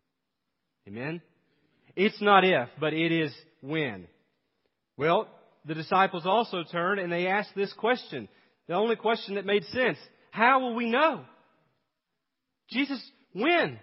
Amen? 0.86 1.22
It's 1.96 2.20
not 2.20 2.44
if, 2.44 2.68
but 2.78 2.92
it 2.92 3.12
is 3.12 3.34
when. 3.60 4.06
Well, 4.96 5.28
the 5.64 5.74
disciples 5.74 6.26
also 6.26 6.64
turned 6.70 7.00
and 7.00 7.10
they 7.10 7.26
asked 7.26 7.54
this 7.56 7.72
question. 7.72 8.28
The 8.66 8.74
only 8.74 8.96
question 8.96 9.36
that 9.36 9.46
made 9.46 9.64
sense. 9.64 9.98
How 10.30 10.60
will 10.60 10.74
we 10.74 10.90
know? 10.90 11.24
Jesus, 12.70 13.02
when? 13.32 13.78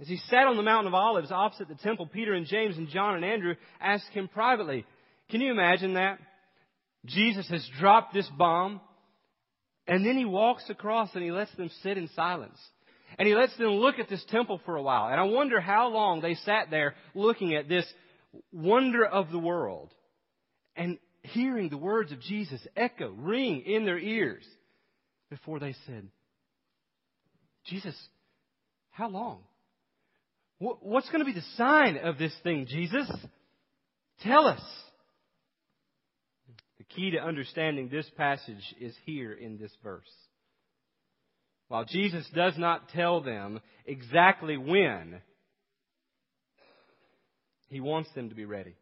As 0.00 0.08
he 0.08 0.16
sat 0.28 0.46
on 0.46 0.56
the 0.56 0.62
Mountain 0.62 0.88
of 0.88 0.94
Olives 0.94 1.30
opposite 1.30 1.68
the 1.68 1.74
temple, 1.76 2.06
Peter 2.06 2.32
and 2.32 2.46
James 2.46 2.76
and 2.76 2.88
John 2.88 3.14
and 3.14 3.24
Andrew 3.24 3.54
asked 3.80 4.10
him 4.12 4.28
privately, 4.28 4.84
Can 5.30 5.40
you 5.40 5.52
imagine 5.52 5.94
that? 5.94 6.18
Jesus 7.06 7.48
has 7.48 7.68
dropped 7.78 8.14
this 8.14 8.28
bomb, 8.36 8.80
and 9.86 10.06
then 10.06 10.16
he 10.16 10.24
walks 10.24 10.64
across 10.68 11.10
and 11.14 11.22
he 11.22 11.32
lets 11.32 11.54
them 11.56 11.70
sit 11.82 11.98
in 11.98 12.08
silence. 12.14 12.58
And 13.18 13.28
he 13.28 13.34
lets 13.34 13.56
them 13.58 13.68
look 13.68 13.98
at 13.98 14.08
this 14.08 14.24
temple 14.30 14.60
for 14.64 14.76
a 14.76 14.82
while. 14.82 15.08
And 15.08 15.20
I 15.20 15.24
wonder 15.24 15.60
how 15.60 15.88
long 15.88 16.20
they 16.20 16.34
sat 16.34 16.70
there 16.70 16.94
looking 17.14 17.54
at 17.54 17.68
this 17.68 17.86
wonder 18.52 19.04
of 19.04 19.30
the 19.30 19.38
world 19.38 19.90
and 20.76 20.98
hearing 21.22 21.68
the 21.68 21.76
words 21.76 22.10
of 22.12 22.20
Jesus 22.20 22.60
echo, 22.76 23.10
ring 23.10 23.62
in 23.66 23.84
their 23.84 23.98
ears 23.98 24.44
before 25.30 25.58
they 25.58 25.74
said, 25.86 26.08
Jesus, 27.66 27.96
how 28.90 29.08
long? 29.08 29.40
What's 30.58 31.08
going 31.10 31.20
to 31.20 31.24
be 31.24 31.32
the 31.32 31.46
sign 31.56 31.96
of 31.96 32.18
this 32.18 32.34
thing, 32.44 32.66
Jesus? 32.66 33.10
Tell 34.22 34.46
us. 34.46 34.62
The 36.78 36.84
key 36.84 37.10
to 37.12 37.18
understanding 37.18 37.88
this 37.88 38.08
passage 38.16 38.74
is 38.80 38.94
here 39.04 39.32
in 39.32 39.58
this 39.58 39.72
verse. 39.82 40.10
While 41.68 41.84
Jesus 41.84 42.28
does 42.34 42.56
not 42.58 42.90
tell 42.90 43.22
them 43.22 43.60
exactly 43.86 44.56
when, 44.56 45.20
he 47.68 47.80
wants 47.80 48.10
them 48.14 48.28
to 48.28 48.34
be 48.34 48.44
ready. 48.44 48.76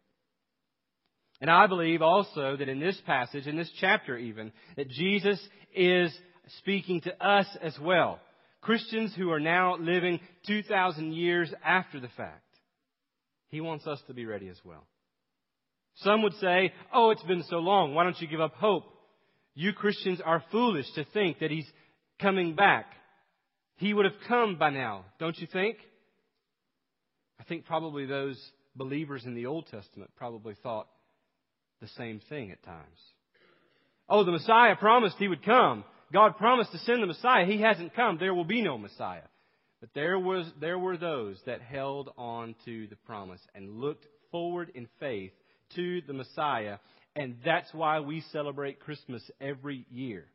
And 1.41 1.49
I 1.49 1.67
believe 1.67 2.03
also 2.03 2.57
that 2.57 2.69
in 2.69 2.81
this 2.81 3.01
passage, 3.07 3.47
in 3.47 3.57
this 3.57 3.71
chapter 3.81 4.19
even, 4.19 4.53
that 4.77 4.89
Jesus 4.89 5.41
is 5.75 6.13
speaking 6.59 7.01
to 7.03 7.27
us 7.27 7.47
as 7.63 7.79
well. 7.81 8.19
Christians 8.61 9.15
who 9.17 9.31
are 9.31 9.41
now 9.41 9.77
living 9.77 10.21
2,000 10.47 11.13
years 11.13 11.53
after 11.65 11.99
the 11.99 12.11
fact. 12.17 12.45
He 13.49 13.61
wants 13.61 13.87
us 13.87 14.01
to 14.07 14.15
be 14.15 14.27
ready 14.27 14.49
as 14.49 14.59
well. 14.65 14.87
Some 15.97 16.23
would 16.23 16.35
say, 16.35 16.73
oh, 16.93 17.11
it's 17.11 17.23
been 17.23 17.43
so 17.45 17.57
long. 17.57 17.95
Why 17.95 18.05
don't 18.05 18.21
you 18.21 18.29
give 18.29 18.41
up 18.41 18.55
hope? 18.55 18.85
You 19.55 19.73
Christians 19.73 20.21
are 20.25 20.45
foolish 20.51 20.87
to 20.95 21.05
think 21.13 21.41
that 21.41 21.51
He's 21.51 21.69
coming 22.21 22.55
back. 22.55 22.87
He 23.77 23.93
would 23.93 24.05
have 24.05 24.15
come 24.29 24.57
by 24.57 24.71
now, 24.71 25.05
don't 25.19 25.39
you 25.39 25.47
think? 25.51 25.77
I 27.41 27.45
think 27.45 27.65
probably 27.65 28.07
those 28.07 28.39
believers 28.77 29.25
in 29.25 29.35
the 29.35 29.47
Old 29.47 29.67
Testament 29.69 30.11
probably 30.17 30.55
thought 30.63 30.87
the 31.81 31.89
same 31.97 32.21
thing 32.29 32.53
at 32.53 32.63
times. 32.63 32.99
Oh, 34.09 34.25
the 34.25 34.33
Messiah 34.33 34.77
promised 34.77 35.17
He 35.19 35.29
would 35.29 35.45
come. 35.45 35.85
God 36.13 36.37
promised 36.37 36.73
to 36.73 36.79
send 36.79 37.03
the 37.03 37.07
Messiah. 37.07 37.47
He 37.47 37.61
hasn't 37.61 37.95
come. 37.95 38.19
There 38.19 38.35
will 38.35 38.45
be 38.45 38.63
no 38.63 38.79
Messiah. 38.79 39.29
But 39.81 39.91
there 39.95 40.19
was, 40.19 40.47
there 40.61 40.79
were 40.79 40.97
those 40.97 41.41
that 41.47 41.63
held 41.63 42.11
on 42.19 42.55
to 42.65 42.87
the 42.89 42.97
promise 42.97 43.41
and 43.55 43.81
looked 43.81 44.07
forward 44.31 44.73
in 44.75 44.89
faith 44.99 45.33
to 45.77 46.03
the 46.07 46.13
Messiah. 46.13 46.79
And 47.17 47.37
that's 47.45 47.73
why 47.73 48.01
we 48.01 48.23
celebrate 48.33 48.81
Christmas 48.81 49.23
every 49.41 49.87
year. 49.91 50.27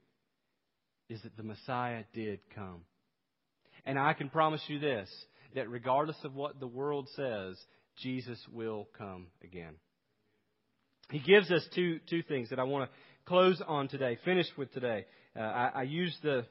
Is 1.09 1.21
that 1.21 1.37
the 1.37 1.43
Messiah 1.43 2.03
did 2.13 2.39
come. 2.55 2.81
And 3.85 3.99
I 3.99 4.13
can 4.13 4.29
promise 4.29 4.61
you 4.67 4.79
this, 4.79 5.09
that 5.53 5.69
regardless 5.69 6.17
of 6.23 6.33
what 6.33 6.59
the 6.59 6.67
world 6.67 7.07
says, 7.15 7.57
Jesus 7.97 8.39
will 8.51 8.87
come 8.97 9.27
again. 9.43 9.75
He 11.11 11.19
gives 11.19 11.51
us 11.51 11.63
two, 11.75 11.99
two 12.09 12.23
things 12.23 12.49
that 12.49 12.59
I 12.59 12.63
want 12.63 12.89
to 12.89 12.97
close 13.25 13.61
on 13.65 13.87
today, 13.87 14.17
finish 14.25 14.47
with 14.57 14.73
today. 14.73 15.05
Uh, 15.37 15.41
I, 15.41 15.71
I 15.75 15.83
use 15.83 16.15
the 16.23 16.45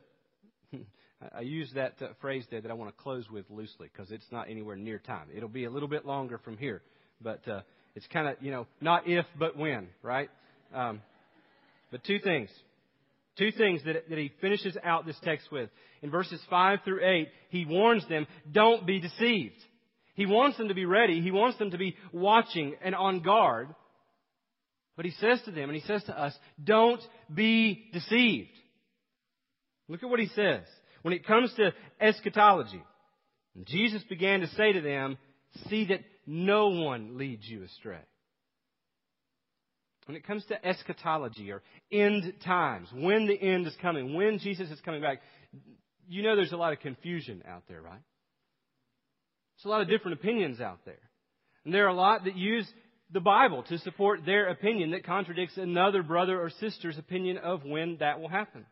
I 1.35 1.41
use 1.41 1.71
that 1.75 1.95
uh, 2.03 2.09
phrase 2.21 2.45
there 2.51 2.61
that 2.61 2.71
I 2.71 2.75
want 2.75 2.95
to 2.97 3.03
close 3.03 3.31
with 3.31 3.49
loosely 3.51 3.89
because 3.93 4.11
it's 4.11 4.27
not 4.31 4.51
anywhere 4.51 4.77
near 4.77 4.99
time. 4.99 5.29
It'll 5.35 5.49
be 5.49 5.65
a 5.65 5.71
little 5.71 5.89
bit 5.89 6.05
longer 6.05 6.39
from 6.39 6.57
here, 6.57 6.83
but 7.21 7.47
uh, 7.49 7.61
It's 7.95 8.07
kind 8.09 8.29
of, 8.29 8.37
you 8.41 8.51
know, 8.51 8.67
not 8.81 9.09
if, 9.09 9.25
but 9.39 9.57
when, 9.57 9.89
right? 10.03 10.29
Um, 10.75 11.01
but 11.91 12.03
two 12.05 12.19
things. 12.19 12.51
Two 13.39 13.53
things 13.53 13.83
that, 13.85 14.09
that 14.09 14.19
he 14.19 14.33
finishes 14.41 14.77
out 14.83 15.07
this 15.07 15.19
text 15.23 15.51
with. 15.51 15.71
In 16.03 16.11
verses 16.11 16.41
5 16.51 16.81
through 16.85 17.05
8, 17.05 17.29
he 17.51 17.65
warns 17.65 18.07
them, 18.09 18.27
don't 18.51 18.87
be 18.87 19.01
deceived. 19.01 19.55
He 20.15 20.27
wants 20.27 20.59
them 20.59 20.69
to 20.69 20.75
be 20.75 20.87
ready. 20.87 21.21
He 21.21 21.31
wants 21.31 21.59
them 21.59 21.71
to 21.71 21.79
be 21.79 21.97
watching 22.13 22.75
and 22.83 22.95
on 22.95 23.21
guard. 23.23 23.69
But 24.97 25.05
he 25.05 25.13
says 25.13 25.41
to 25.45 25.51
them, 25.51 25.71
and 25.71 25.75
he 25.75 25.87
says 25.87 26.05
to 26.05 26.19
us, 26.19 26.35
don't 26.63 27.01
be 27.33 27.87
deceived. 27.93 28.51
Look 29.89 30.03
at 30.03 30.09
what 30.09 30.21
he 30.21 30.29
says. 30.29 30.63
When 31.03 31.15
it 31.15 31.27
comes 31.27 31.53
to 31.55 31.73
eschatology, 32.01 32.83
Jesus 33.65 34.03
began 34.09 34.41
to 34.41 34.49
say 34.49 34.73
to 34.73 34.81
them, 34.81 35.19
see 35.69 35.87
that 35.87 36.01
no 36.27 36.69
one 36.69 37.19
leads 37.19 37.47
you 37.47 37.63
astray. 37.63 38.01
When 40.07 40.17
it 40.17 40.27
comes 40.27 40.45
to 40.47 40.67
eschatology 40.67 41.51
or 41.51 41.63
end 41.91 42.35
times, 42.45 42.89
when 42.93 43.27
the 43.27 43.41
end 43.41 43.67
is 43.67 43.77
coming, 43.81 44.15
when 44.15 44.39
Jesus 44.39 44.71
is 44.71 44.81
coming 44.81 45.01
back, 45.01 45.21
you 46.07 46.23
know 46.23 46.37
there's 46.37 46.53
a 46.53 46.57
lot 46.57 46.73
of 46.73 46.81
confusion 46.81 47.43
out 47.49 47.63
there, 47.69 47.81
right? 47.81 48.03
There's 49.57 49.65
a 49.67 49.69
lot 49.69 49.81
of 49.81 49.89
different 49.89 50.19
opinions 50.19 50.61
out 50.61 50.81
there. 50.85 50.99
And 51.65 51.73
there 51.73 51.87
are 51.87 51.91
a 51.91 51.95
lot 51.95 52.25
that 52.25 52.37
use 52.37 52.69
the 53.11 53.21
Bible 53.21 53.63
to 53.65 53.79
support 53.79 54.27
their 54.27 54.49
opinion 54.49 54.91
that 54.91 55.05
contradicts 55.05 55.57
another 55.57 56.03
brother 56.03 56.39
or 56.41 56.51
sister's 56.51 56.99
opinion 56.99 57.39
of 57.39 57.65
when 57.65 57.99
that 58.01 58.21
will 58.21 58.29
happen. 58.29 58.67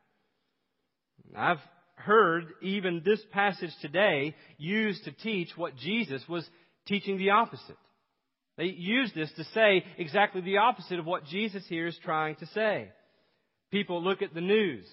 I've 1.36 1.60
heard 1.94 2.46
even 2.62 3.02
this 3.04 3.20
passage 3.32 3.70
today 3.80 4.34
used 4.58 5.04
to 5.04 5.12
teach 5.12 5.48
what 5.56 5.76
Jesus 5.76 6.22
was 6.28 6.48
teaching 6.86 7.18
the 7.18 7.30
opposite. 7.30 7.76
They 8.58 8.64
use 8.64 9.10
this 9.14 9.32
to 9.36 9.44
say 9.54 9.84
exactly 9.96 10.40
the 10.40 10.58
opposite 10.58 10.98
of 10.98 11.06
what 11.06 11.24
Jesus 11.26 11.64
here 11.68 11.86
is 11.86 11.98
trying 12.04 12.36
to 12.36 12.46
say. 12.46 12.90
People 13.70 14.02
look 14.02 14.20
at 14.20 14.34
the 14.34 14.40
news. 14.40 14.84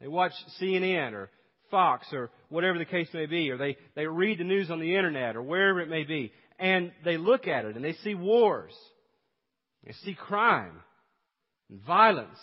They 0.00 0.08
watch 0.08 0.32
CNN 0.60 1.12
or 1.12 1.30
Fox 1.70 2.06
or 2.12 2.30
whatever 2.48 2.78
the 2.78 2.84
case 2.84 3.08
may 3.12 3.26
be, 3.26 3.50
or 3.50 3.56
they, 3.56 3.76
they 3.96 4.06
read 4.06 4.38
the 4.38 4.44
news 4.44 4.70
on 4.70 4.80
the 4.80 4.96
internet 4.96 5.36
or 5.36 5.42
wherever 5.42 5.80
it 5.80 5.88
may 5.88 6.04
be, 6.04 6.32
and 6.58 6.92
they 7.04 7.16
look 7.16 7.48
at 7.48 7.64
it 7.64 7.76
and 7.76 7.84
they 7.84 7.94
see 7.94 8.14
wars. 8.14 8.72
They 9.84 9.92
see 10.04 10.14
crime 10.14 10.80
and 11.68 11.80
violence, 11.82 12.38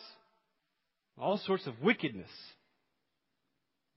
all 1.18 1.38
sorts 1.38 1.66
of 1.66 1.82
wickedness. 1.82 2.30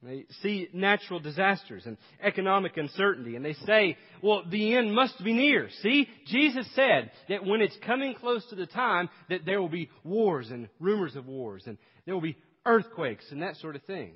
They 0.05 0.27
see 0.43 0.69
natural 0.73 1.21
disasters 1.21 1.85
and 1.87 1.97
economic 2.23 2.77
uncertainty, 2.77 3.37
and 3.37 3.45
they 3.45 3.55
say, 3.67 3.97
well, 4.23 4.43
the 4.49 4.77
end 4.77 4.95
must 4.95 5.23
be 5.25 5.33
near. 5.33 5.69
See, 5.83 6.09
Jesus 6.27 6.67
said 6.75 7.11
that 7.29 7.45
when 7.45 7.61
it's 7.61 7.77
coming 7.87 8.15
close 8.15 8.45
to 8.51 8.57
the 8.57 8.67
time, 8.67 9.09
that 9.31 9.47
there 9.47 9.61
will 9.61 9.69
be 9.69 9.91
wars 10.03 10.51
and 10.51 10.69
rumors 10.79 11.17
of 11.17 11.27
wars, 11.27 11.65
and 11.67 11.79
there 12.05 12.15
will 12.15 12.21
be 12.21 12.37
earthquakes 12.67 13.25
and 13.31 13.43
that 13.43 13.57
sort 13.57 13.77
of 13.77 13.83
thing. 13.85 14.13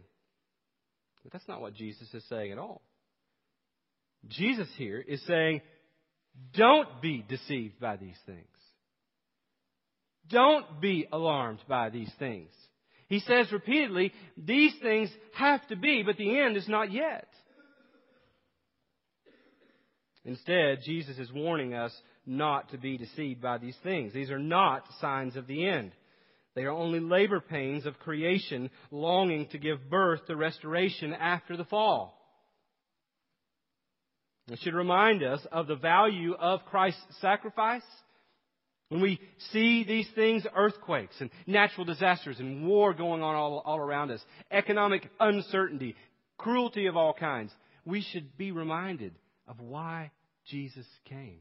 But 1.23 1.33
that's 1.33 1.49
not 1.49 1.61
what 1.61 1.75
Jesus 1.75 2.13
is 2.13 2.25
saying 2.29 2.53
at 2.53 2.59
all. 2.59 2.83
Jesus 4.29 4.69
here 4.77 5.03
is 5.07 5.25
saying, 5.27 5.61
don't 6.55 7.01
be 7.01 7.25
deceived 7.29 7.81
by 7.81 7.97
these 7.97 8.19
things. 8.27 8.47
Don't 10.29 10.81
be 10.81 11.07
alarmed 11.11 11.61
by 11.69 11.91
these 11.91 12.11
things. 12.19 12.51
He 13.09 13.21
says 13.21 13.51
repeatedly, 13.51 14.13
these 14.37 14.75
things 14.83 15.11
have 15.35 15.67
to 15.69 15.77
be, 15.77 16.03
but 16.03 16.17
the 16.17 16.39
end 16.39 16.57
is 16.57 16.69
not 16.69 16.93
yet. 16.93 17.29
Instead, 20.25 20.81
Jesus 20.85 21.17
is 21.19 21.33
warning 21.33 21.73
us 21.73 21.93
not 22.27 22.71
to 22.71 22.79
be 22.79 22.99
deceived 22.99 23.41
by 23.41 23.57
these 23.57 23.77
things. 23.83 24.13
These 24.13 24.31
are 24.31 24.39
not 24.39 24.85
signs 25.01 25.37
of 25.37 25.47
the 25.47 25.67
end. 25.67 25.93
They 26.55 26.65
are 26.65 26.71
only 26.71 27.01
labor 27.01 27.41
pains 27.41 27.87
of 27.87 27.99
creation 28.01 28.69
longing 28.91 29.47
to 29.53 29.59
give 29.59 29.89
birth 29.89 30.27
to 30.27 30.37
restoration 30.37 31.15
after 31.15 31.57
the 31.57 31.65
fall. 31.65 32.15
It 34.51 34.59
should 34.61 34.75
remind 34.75 35.23
us 35.23 35.47
of 35.51 35.67
the 35.67 35.77
value 35.77 36.35
of 36.35 36.65
Christ's 36.67 37.21
sacrifice 37.21 37.83
when 38.89 39.03
we 39.03 39.21
see 39.53 39.85
these 39.85 40.09
things, 40.15 40.47
earthquakes 40.57 41.15
and 41.21 41.31
natural 41.47 41.85
disasters 41.85 42.39
and 42.41 42.67
war 42.67 42.95
going 42.95 43.23
on 43.23 43.35
all, 43.35 43.63
all 43.65 43.79
around 43.79 44.11
us, 44.11 44.21
economic 44.51 45.09
uncertainty, 45.21 45.95
cruelty 46.39 46.87
of 46.87 46.97
all 46.97 47.13
kinds, 47.13 47.53
we 47.85 48.01
should 48.01 48.37
be 48.39 48.51
reminded 48.51 49.15
of 49.47 49.61
why 49.61 50.11
Jesus 50.47 50.87
came. 51.05 51.41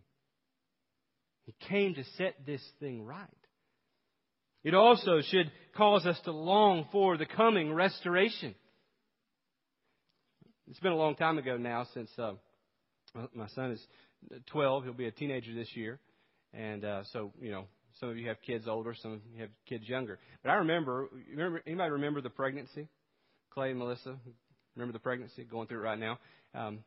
He 1.45 1.55
came 1.69 1.95
to 1.95 2.03
set 2.17 2.45
this 2.45 2.61
thing 2.81 3.05
right. 3.05 3.27
It 4.65 4.73
also 4.73 5.21
should 5.21 5.49
cause 5.77 6.05
us 6.05 6.19
to 6.25 6.31
long 6.31 6.87
for 6.91 7.15
the 7.15 7.25
coming 7.25 7.73
restoration. 7.73 8.53
It's 10.69 10.79
been 10.79 10.91
a 10.91 10.97
long 10.97 11.15
time 11.15 11.37
ago 11.37 11.55
now 11.55 11.87
since 11.93 12.09
uh, 12.17 12.33
my 13.33 13.47
son 13.55 13.71
is 13.71 13.87
12. 14.47 14.83
He'll 14.83 14.93
be 14.93 15.07
a 15.07 15.11
teenager 15.11 15.53
this 15.53 15.69
year. 15.73 15.99
And 16.57 16.83
uh, 16.83 17.03
so, 17.13 17.31
you 17.39 17.51
know, 17.51 17.65
some 17.99 18.09
of 18.09 18.17
you 18.17 18.27
have 18.27 18.41
kids 18.41 18.67
older, 18.67 18.95
some 18.99 19.13
of 19.13 19.19
you 19.33 19.41
have 19.41 19.49
kids 19.69 19.87
younger. 19.87 20.17
But 20.43 20.49
I 20.49 20.55
remember, 20.55 21.07
remember 21.29 21.61
anybody 21.67 21.91
remember 21.91 22.19
the 22.19 22.31
pregnancy? 22.31 22.87
Clay 23.51 23.69
and 23.69 23.79
Melissa, 23.79 24.15
remember 24.75 24.93
the 24.93 24.99
pregnancy? 24.99 25.43
Going 25.43 25.67
through 25.67 25.79
it 25.79 25.83
right 25.83 25.99
now. 25.99 26.19
Um, 26.55 26.79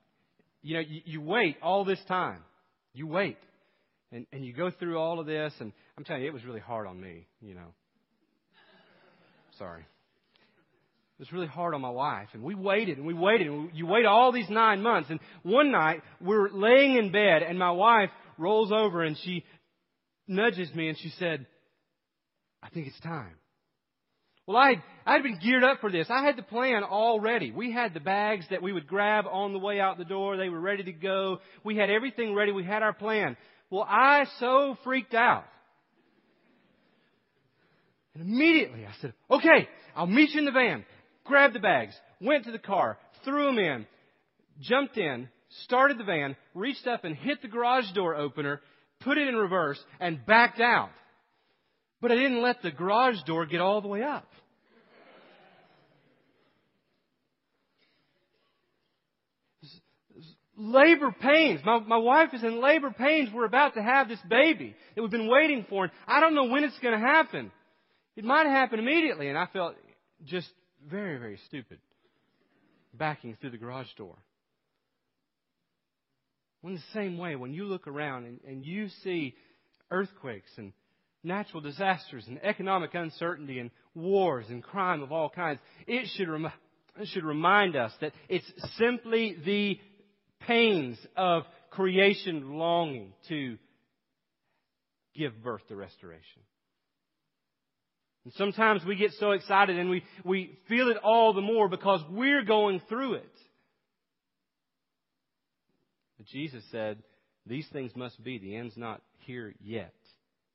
you 0.63 0.75
know, 0.75 0.81
you, 0.81 1.01
you 1.05 1.21
wait 1.21 1.57
all 1.63 1.85
this 1.85 2.01
time. 2.09 2.41
You 2.93 3.07
wait. 3.07 3.39
And, 4.13 4.27
and 4.33 4.45
you 4.45 4.53
go 4.53 4.71
through 4.73 4.99
all 4.99 5.21
of 5.21 5.27
this, 5.27 5.53
and 5.61 5.73
I'm 5.97 6.03
telling 6.03 6.23
you, 6.23 6.29
it 6.29 6.35
was 6.35 6.45
really 6.45 6.61
hard 6.61 6.89
on 6.89 7.01
me, 7.01 7.27
you 7.41 7.55
know. 7.55 7.73
Sorry. 9.57 9.83
It 9.83 11.21
was 11.21 11.33
really 11.33 11.47
hard 11.47 11.75
on 11.75 11.81
my 11.81 11.91
wife. 11.91 12.29
And 12.33 12.43
we 12.43 12.57
waited 12.57 12.99
and 12.99 13.07
we 13.07 13.15
waited. 13.15 13.47
And 13.47 13.65
we, 13.67 13.71
you 13.75 13.87
wait 13.87 14.07
all 14.07 14.33
these 14.33 14.49
nine 14.49 14.83
months. 14.83 15.11
And 15.11 15.21
one 15.43 15.71
night, 15.71 16.03
we're 16.21 16.49
laying 16.51 16.97
in 16.97 17.13
bed, 17.13 17.43
and 17.43 17.59
my 17.59 17.71
wife 17.71 18.11
rolls 18.41 18.73
over 18.73 19.03
and 19.03 19.17
she 19.19 19.45
nudges 20.31 20.73
me 20.75 20.89
and 20.89 20.99
she 20.99 21.11
said, 21.19 21.47
I 22.63 22.69
think 22.71 22.87
it's 22.87 23.01
time. 23.01 23.35
Well, 24.47 24.57
I 24.57 24.83
I'd 25.07 25.23
been 25.23 25.39
geared 25.39 25.65
up 25.65 25.81
for 25.81 25.91
this. 25.91 26.09
I 26.11 26.25
had 26.25 26.37
the 26.37 26.43
plan 26.43 26.83
already. 26.83 27.51
We 27.51 27.73
had 27.73 27.95
the 27.95 28.01
bags 28.01 28.47
that 28.51 28.63
we 28.63 28.73
would 28.73 28.87
grab 28.87 29.27
on 29.31 29.53
the 29.53 29.59
way 29.59 29.81
out 29.81 29.99
the 29.99 30.05
door. 30.05 30.37
They 30.37 30.49
were 30.49 30.61
ready 30.61 30.85
to 30.85 30.93
go. 30.93 31.39
We 31.63 31.77
had 31.77 31.91
everything 31.91 32.35
ready. 32.35 32.53
We 32.53 32.65
had 32.65 32.83
our 32.83 32.93
plan. 32.93 33.37
Well, 33.71 33.87
I 33.89 34.25
so 34.39 34.77
freaked 34.83 35.15
out. 35.15 35.45
And 38.15 38.25
immediately 38.25 38.85
I 38.85 38.93
said, 39.01 39.15
okay, 39.31 39.69
I'll 39.95 40.07
meet 40.07 40.31
you 40.31 40.41
in 40.41 40.47
the 40.47 40.51
van. 40.51 40.85
Grabbed 41.25 41.55
the 41.55 41.61
bags, 41.61 41.95
went 42.21 42.45
to 42.45 42.51
the 42.51 42.59
car, 42.59 42.99
threw 43.25 43.47
them 43.47 43.59
in, 43.59 43.87
jumped 44.61 44.99
in, 44.99 45.29
started 45.65 45.99
the 45.99 46.05
van, 46.05 46.37
reached 46.55 46.87
up 46.87 47.05
and 47.05 47.15
hit 47.15 47.41
the 47.43 47.49
garage 47.49 47.93
door 47.95 48.17
opener, 48.17 48.61
put 49.01 49.19
it 49.19 49.29
in 49.29 49.35
reverse, 49.37 49.83
and 49.99 50.25
backed 50.25 50.61
out. 50.61 50.91
But 52.01 52.13
I 52.13 52.15
didn't 52.15 52.43
let 52.43 52.63
the 52.63 52.71
garage 52.71 53.23
door 53.27 53.47
get 53.47 53.61
all 53.61 53.81
the 53.81 53.89
way 53.89 54.03
up. 54.03 54.27
labor 60.61 61.15
pains. 61.19 61.61
My, 61.65 61.79
my 61.81 61.97
wife 61.97 62.35
is 62.35 62.45
in 62.45 62.61
labor 62.61 62.91
pains. 62.91 63.31
We're 63.33 63.47
about 63.47 63.75
to 63.75 63.83
have 63.83 64.09
this 64.09 64.21
baby 64.29 64.77
that 64.95 65.03
we've 65.03 65.11
been 65.11 65.31
waiting 65.31 65.65
for. 65.69 65.85
And 65.85 65.93
I 66.07 66.21
don't 66.21 66.35
know 66.35 66.45
when 66.45 66.65
it's 66.65 66.79
going 66.81 66.99
to 66.99 67.07
happen. 67.07 67.51
It 68.17 68.25
might 68.25 68.47
happen 68.47 68.79
immediately. 68.79 69.29
And 69.29 69.39
I 69.39 69.47
felt 69.47 69.75
just 70.25 70.49
very, 70.89 71.19
very 71.19 71.39
stupid 71.47 71.79
backing 72.93 73.37
through 73.41 73.51
the 73.51 73.59
garage 73.59 73.89
door. 73.97 74.17
In 76.63 76.75
the 76.75 76.83
same 76.93 77.17
way, 77.17 77.37
when 77.37 77.55
you 77.55 77.65
look 77.65 77.87
around 77.87 78.27
and, 78.27 78.41
and 78.47 78.65
you 78.65 78.89
see 79.03 79.35
earthquakes 79.91 80.51
and 80.57 80.73
natural 81.23 81.61
disasters 81.61 82.25
and 82.27 82.39
economic 82.43 82.95
uncertainty 82.95 83.59
and 83.59 83.71
wars 83.95 84.47
and 84.49 84.63
crime 84.63 85.03
of 85.03 85.13
all 85.13 85.31
kinds, 85.31 85.59
it 85.87 86.09
should, 86.17 86.29
it 86.29 87.09
should 87.09 87.25
remind 87.25 87.77
us 87.77 87.93
that 88.01 88.13
it's 88.29 88.51
simply 88.77 89.37
the 89.45 89.79
pains 90.47 90.99
of 91.17 91.45
creation 91.71 92.53
longing 92.53 93.13
to 93.29 93.57
give 95.15 95.43
birth 95.43 95.67
to 95.69 95.77
restoration. 95.77 96.43
And 98.25 98.35
sometimes 98.35 98.85
we 98.85 98.97
get 98.97 99.13
so 99.13 99.33
excited 99.33 99.79
and 99.79 99.89
we, 99.89 100.03
we 100.25 100.59
feel 100.69 100.89
it 100.91 100.99
all 101.03 101.33
the 101.33 101.41
more 101.41 101.69
because 101.69 102.01
we're 102.11 102.45
going 102.45 102.83
through 102.89 103.15
it. 103.15 103.33
But 106.21 106.27
Jesus 106.27 106.63
said, 106.71 106.99
These 107.47 107.67
things 107.73 107.93
must 107.97 108.23
be. 108.23 108.37
The 108.37 108.55
end's 108.55 108.77
not 108.77 109.01
here 109.21 109.55
yet. 109.59 109.95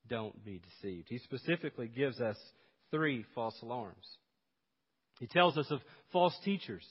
Don't 0.07 0.45
be 0.45 0.61
deceived. 0.61 1.07
He 1.09 1.17
specifically 1.17 1.87
gives 1.87 2.21
us 2.21 2.37
three 2.91 3.25
false 3.33 3.55
alarms. 3.63 4.05
He 5.19 5.25
tells 5.25 5.57
us 5.57 5.65
of 5.71 5.79
false 6.11 6.37
teachers. 6.45 6.85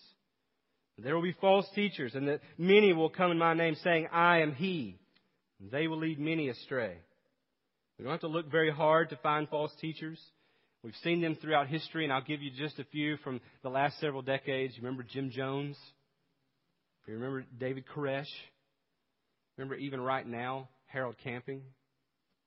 There 0.98 1.14
will 1.14 1.22
be 1.22 1.36
false 1.40 1.68
teachers, 1.76 2.16
and 2.16 2.26
that 2.26 2.40
many 2.58 2.92
will 2.92 3.10
come 3.10 3.30
in 3.30 3.38
my 3.38 3.54
name 3.54 3.76
saying, 3.84 4.08
I 4.10 4.40
am 4.40 4.54
He. 4.54 4.98
They 5.70 5.86
will 5.86 5.98
lead 5.98 6.18
many 6.18 6.48
astray. 6.48 6.96
We 7.96 8.02
don't 8.02 8.10
have 8.10 8.22
to 8.22 8.26
look 8.26 8.50
very 8.50 8.72
hard 8.72 9.10
to 9.10 9.16
find 9.18 9.48
false 9.48 9.72
teachers. 9.80 10.18
We've 10.82 10.96
seen 11.04 11.20
them 11.20 11.36
throughout 11.36 11.68
history, 11.68 12.02
and 12.02 12.12
I'll 12.12 12.24
give 12.24 12.42
you 12.42 12.50
just 12.50 12.80
a 12.80 12.84
few 12.84 13.18
from 13.18 13.40
the 13.62 13.70
last 13.70 14.00
several 14.00 14.22
decades. 14.22 14.74
You 14.76 14.82
remember 14.82 15.04
Jim 15.04 15.30
Jones? 15.30 15.76
You 17.06 17.14
remember 17.14 17.44
David 17.56 17.84
Koresh? 17.94 18.26
Remember 19.56 19.76
even 19.76 20.00
right 20.00 20.26
now, 20.26 20.68
Harold 20.86 21.16
Camping, 21.22 21.62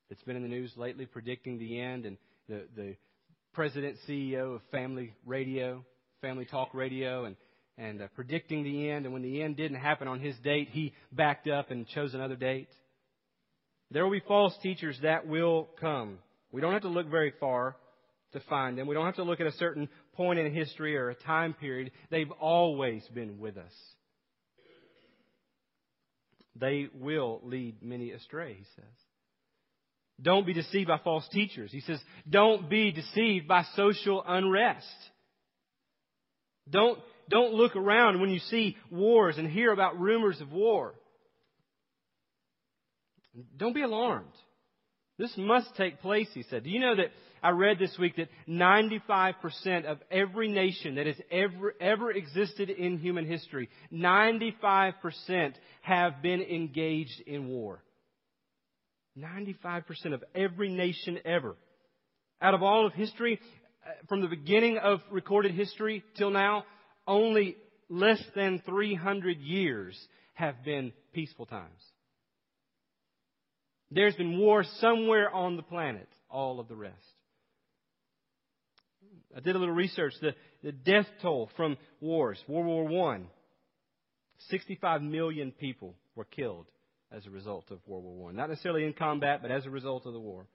that's 0.10 0.24
been 0.24 0.36
in 0.36 0.43
the 0.43 0.50
news 0.50 0.72
lately, 0.76 1.06
predicting 1.06 1.58
the 1.58 1.80
end, 1.80 2.06
and 2.06 2.17
the, 2.48 2.63
the 2.76 2.96
president 3.54 3.98
CEO 4.08 4.56
of 4.56 4.62
Family 4.72 5.13
Radio, 5.26 5.86
Family 6.22 6.46
Talk 6.46 6.74
Radio, 6.74 7.26
and 7.26 7.36
and 7.78 8.02
uh, 8.02 8.08
predicting 8.15 8.63
the 8.63 8.89
end. 8.89 9.06
And 9.06 9.13
when 9.13 9.22
the 9.22 9.41
end 9.41 9.56
didn't 9.56 9.80
happen 9.80 10.08
on 10.08 10.20
his 10.20 10.36
date, 10.38 10.70
he 10.72 10.93
backed 11.12 11.48
up 11.48 11.72
and 11.72 11.88
chose 11.88 12.13
another 12.13 12.36
date. 12.36 12.70
There 13.91 14.04
will 14.04 14.12
be 14.12 14.24
false 14.28 14.54
teachers 14.62 14.98
that 15.04 15.28
will 15.28 15.70
come. 15.80 16.17
We 16.52 16.62
don't 16.62 16.74
have 16.74 16.82
to 16.82 16.89
look 16.89 17.10
very 17.10 17.34
far 17.39 17.76
to 18.34 18.39
find 18.50 18.78
them. 18.78 18.88
We 18.88 18.96
don't 18.96 19.06
have 19.06 19.15
to 19.15 19.24
look 19.24 19.39
at 19.39 19.48
a 19.48 19.52
certain 19.54 19.88
point 20.13 20.39
in 20.39 20.54
history 20.54 20.98
or 20.98 21.10
a 21.10 21.15
time 21.15 21.54
period. 21.54 21.91
They've 22.10 22.32
always 22.32 23.04
been 23.13 23.39
with 23.39 23.58
us. 23.58 23.74
They 26.60 26.88
will 26.93 27.41
lead 27.43 27.84
many 27.84 28.12
astray, 28.12 28.54
he 28.54 28.65
says. 28.76 28.86
Don't 30.22 30.48
be 30.48 30.54
deceived 30.54 30.88
by 30.88 30.98
false 31.04 31.28
teachers. 31.32 31.72
He 31.72 31.82
says, 31.82 32.00
don't 32.28 32.70
be 32.70 32.91
deceived 32.91 33.48
by 33.48 33.63
social 33.76 34.24
unrest. 34.28 34.86
Don't, 36.70 37.00
don't 37.30 37.54
look 37.54 37.76
around 37.76 38.20
when 38.20 38.32
you 38.32 38.39
see 38.39 38.76
wars 38.89 39.38
and 39.38 39.48
hear 39.48 39.72
about 39.72 40.00
rumors 40.00 40.41
of 40.41 40.52
war. 40.52 40.96
Don't 43.56 43.76
be 43.76 43.84
alarmed. 43.84 44.26
This 45.20 45.34
must 45.38 45.76
take 45.76 46.02
place, 46.02 46.28
he 46.34 46.43
said. 46.50 46.63
Do 46.63 46.70
you 46.70 46.80
know 46.80 46.96
that 46.96 47.12
I 47.41 47.50
read 47.50 47.80
this 47.80 47.97
week 47.97 48.15
that 48.17 48.30
95% 48.47 49.86
of 49.86 50.00
every 50.12 50.50
nation 50.50 50.95
that 50.95 51.06
has 51.06 51.19
ever, 51.32 51.73
ever 51.80 52.12
existed 52.12 52.69
in 52.69 52.97
human 52.97 53.26
history, 53.26 53.69
95% 53.91 55.54
have 55.82 56.21
been 56.21 56.41
engaged 56.41 57.21
in 57.26 57.47
war. 57.47 57.84
95% 59.17 60.13
of 60.13 60.23
every 60.36 60.69
nation 60.69 61.19
ever. 61.26 61.56
Out 62.41 62.54
of 62.54 62.62
all 62.62 62.86
of 62.86 62.93
history, 62.93 63.39
uh, 63.86 63.89
from 64.08 64.21
the 64.21 64.28
beginning 64.28 64.78
of 64.78 65.00
recorded 65.12 65.54
history 65.54 66.04
till 66.17 66.30
now, 66.30 66.65
only 67.08 67.58
less 67.89 68.21
than 68.36 68.62
300 68.65 69.39
years 69.39 69.97
have 70.34 70.63
been 70.63 70.93
peaceful 71.13 71.45
times. 71.45 71.82
There's 73.89 74.15
been 74.15 74.38
war 74.38 74.63
somewhere 74.80 75.32
on 75.32 75.56
the 75.56 75.63
planet, 75.63 76.08
all 76.30 76.60
of 76.60 76.67
the 76.67 76.76
rest. 76.76 76.95
I 79.38 79.39
did 79.39 79.56
a 79.56 79.60
little 79.60 79.76
research. 79.76 80.13
The, 80.19 80.34
the 80.63 80.71
death 80.71 81.06
toll 81.21 81.52
from 81.56 81.78
wars, 82.02 82.43
World 82.47 82.89
War 82.89 83.13
I, 83.13 83.19
65 84.50 85.04
million 85.04 85.52
people 85.52 85.93
were 86.15 86.26
killed 86.26 86.65
as 87.12 87.26
a 87.28 87.30
result 87.30 87.69
of 87.69 87.80
World 87.86 88.04
War 88.04 88.32
I. 88.32 88.34
Not 88.34 88.50
necessarily 88.50 88.84
in 88.84 88.93
combat, 88.93 89.43
but 89.43 89.52
as 89.52 89.65
a 89.67 89.69
result 89.69 90.08
of 90.08 90.13
the 90.13 90.19
war. 90.19 90.47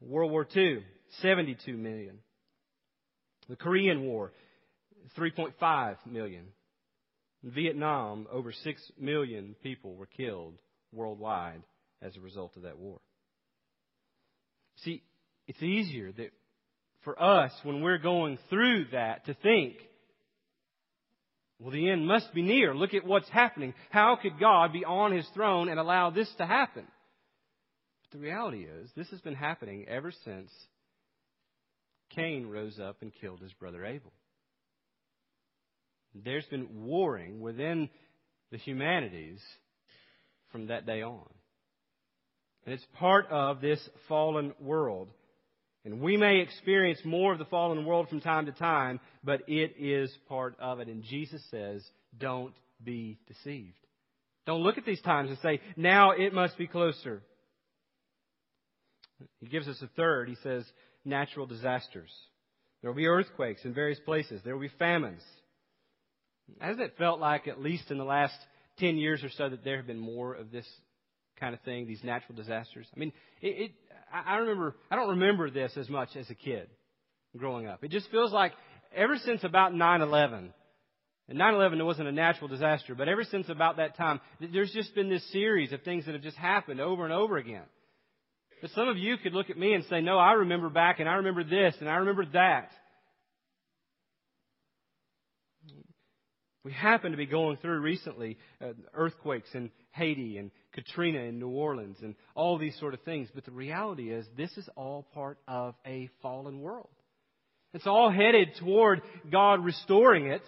World 0.00 0.32
War 0.32 0.46
II, 0.56 0.82
72 1.22 1.76
million. 1.76 2.18
The 3.48 3.56
Korean 3.56 4.02
War, 4.02 4.32
3.5 5.16 5.96
million. 6.04 6.46
In 7.44 7.52
Vietnam, 7.52 8.26
over 8.32 8.50
6 8.50 8.92
million 8.98 9.54
people 9.62 9.94
were 9.94 10.06
killed 10.06 10.54
worldwide 10.92 11.62
as 12.02 12.16
a 12.16 12.20
result 12.20 12.56
of 12.56 12.62
that 12.62 12.76
war. 12.78 12.98
See, 14.84 15.02
it's 15.46 15.62
easier 15.62 16.10
that 16.12 16.30
for 17.02 17.20
us 17.20 17.52
when 17.62 17.82
we're 17.82 17.98
going 17.98 18.38
through 18.50 18.86
that 18.92 19.26
to 19.26 19.34
think, 19.34 19.74
well, 21.58 21.70
the 21.70 21.90
end 21.90 22.06
must 22.06 22.32
be 22.32 22.42
near. 22.42 22.74
Look 22.74 22.94
at 22.94 23.04
what's 23.04 23.28
happening. 23.28 23.74
How 23.90 24.16
could 24.20 24.38
God 24.38 24.72
be 24.72 24.84
on 24.84 25.12
his 25.12 25.26
throne 25.34 25.68
and 25.68 25.80
allow 25.80 26.10
this 26.10 26.32
to 26.38 26.46
happen? 26.46 26.86
But 28.02 28.18
the 28.18 28.24
reality 28.24 28.64
is, 28.64 28.90
this 28.96 29.08
has 29.10 29.20
been 29.20 29.34
happening 29.34 29.86
ever 29.88 30.12
since 30.24 30.50
Cain 32.10 32.46
rose 32.46 32.78
up 32.78 33.02
and 33.02 33.12
killed 33.20 33.40
his 33.40 33.52
brother 33.54 33.84
Abel. 33.84 34.12
There's 36.14 36.46
been 36.46 36.84
warring 36.84 37.40
within 37.40 37.90
the 38.50 38.58
humanities 38.58 39.40
from 40.50 40.68
that 40.68 40.86
day 40.86 41.02
on. 41.02 41.28
And 42.64 42.74
it's 42.74 42.86
part 42.98 43.26
of 43.30 43.60
this 43.60 43.80
fallen 44.08 44.54
world. 44.60 45.08
And 45.84 46.00
we 46.00 46.16
may 46.16 46.40
experience 46.40 47.00
more 47.04 47.32
of 47.32 47.38
the 47.38 47.44
fallen 47.46 47.84
world 47.84 48.08
from 48.08 48.20
time 48.20 48.46
to 48.46 48.52
time, 48.52 49.00
but 49.24 49.42
it 49.48 49.74
is 49.78 50.12
part 50.28 50.56
of 50.60 50.80
it. 50.80 50.88
And 50.88 51.02
Jesus 51.02 51.42
says, 51.50 51.82
don't 52.18 52.54
be 52.82 53.18
deceived. 53.26 53.74
Don't 54.46 54.62
look 54.62 54.78
at 54.78 54.84
these 54.84 55.00
times 55.02 55.30
and 55.30 55.38
say, 55.40 55.60
now 55.76 56.12
it 56.12 56.32
must 56.32 56.58
be 56.58 56.66
closer. 56.66 57.22
He 59.40 59.46
gives 59.46 59.68
us 59.68 59.80
a 59.82 59.88
third. 59.88 60.28
He 60.28 60.36
says, 60.42 60.64
natural 61.04 61.46
disasters. 61.46 62.10
There 62.80 62.90
will 62.90 62.96
be 62.96 63.06
earthquakes 63.06 63.64
in 63.64 63.74
various 63.74 63.98
places. 64.00 64.40
There 64.44 64.54
will 64.54 64.62
be 64.62 64.72
famines. 64.78 65.22
Hasn't 66.60 66.80
it 66.80 66.94
felt 66.96 67.20
like, 67.20 67.48
at 67.48 67.60
least 67.60 67.90
in 67.90 67.98
the 67.98 68.04
last 68.04 68.36
10 68.78 68.96
years 68.96 69.22
or 69.22 69.30
so, 69.30 69.48
that 69.48 69.64
there 69.64 69.76
have 69.76 69.86
been 69.86 69.98
more 69.98 70.34
of 70.34 70.50
this 70.50 70.66
kind 71.38 71.54
of 71.54 71.60
thing, 71.62 71.86
these 71.86 72.02
natural 72.04 72.36
disasters? 72.36 72.86
I 72.94 72.98
mean, 72.98 73.12
it, 73.40 73.46
it 73.46 73.70
I 74.12 74.36
remember, 74.36 74.74
I 74.90 74.96
don't 74.96 75.10
remember 75.10 75.50
this 75.50 75.72
as 75.76 75.88
much 75.88 76.16
as 76.16 76.28
a 76.30 76.34
kid 76.34 76.68
growing 77.36 77.66
up. 77.66 77.84
It 77.84 77.90
just 77.90 78.10
feels 78.10 78.32
like 78.32 78.52
ever 78.94 79.16
since 79.18 79.44
about 79.44 79.72
9-11, 79.72 80.50
and 81.28 81.38
9-11 81.38 81.84
wasn't 81.84 82.08
a 82.08 82.12
natural 82.12 82.48
disaster, 82.48 82.94
but 82.94 83.08
ever 83.08 83.24
since 83.24 83.48
about 83.48 83.76
that 83.76 83.96
time, 83.96 84.20
there's 84.40 84.72
just 84.72 84.94
been 84.94 85.10
this 85.10 85.30
series 85.30 85.72
of 85.72 85.82
things 85.82 86.06
that 86.06 86.14
have 86.14 86.22
just 86.22 86.38
happened 86.38 86.80
over 86.80 87.04
and 87.04 87.12
over 87.12 87.36
again. 87.36 87.64
But 88.60 88.70
some 88.70 88.88
of 88.88 88.96
you 88.96 89.18
could 89.18 89.34
look 89.34 89.50
at 89.50 89.58
me 89.58 89.74
and 89.74 89.84
say, 89.84 90.00
no, 90.00 90.18
I 90.18 90.32
remember 90.32 90.68
back 90.68 91.00
and 91.00 91.08
I 91.08 91.14
remember 91.14 91.44
this 91.44 91.74
and 91.80 91.88
I 91.88 91.96
remember 91.96 92.24
that. 92.32 92.70
We 96.68 96.74
happen 96.74 97.12
to 97.12 97.16
be 97.16 97.24
going 97.24 97.56
through 97.56 97.80
recently 97.80 98.36
uh, 98.60 98.72
earthquakes 98.92 99.48
in 99.54 99.70
Haiti 99.92 100.36
and 100.36 100.50
Katrina 100.74 101.20
in 101.20 101.38
New 101.38 101.48
Orleans 101.48 101.96
and 102.02 102.14
all 102.34 102.58
these 102.58 102.78
sort 102.78 102.92
of 102.92 103.00
things. 103.04 103.30
But 103.34 103.46
the 103.46 103.52
reality 103.52 104.12
is, 104.12 104.26
this 104.36 104.54
is 104.58 104.68
all 104.76 105.06
part 105.14 105.38
of 105.48 105.76
a 105.86 106.10
fallen 106.20 106.60
world. 106.60 106.90
It's 107.72 107.86
all 107.86 108.10
headed 108.10 108.50
toward 108.60 109.00
God 109.32 109.64
restoring 109.64 110.26
it. 110.26 110.42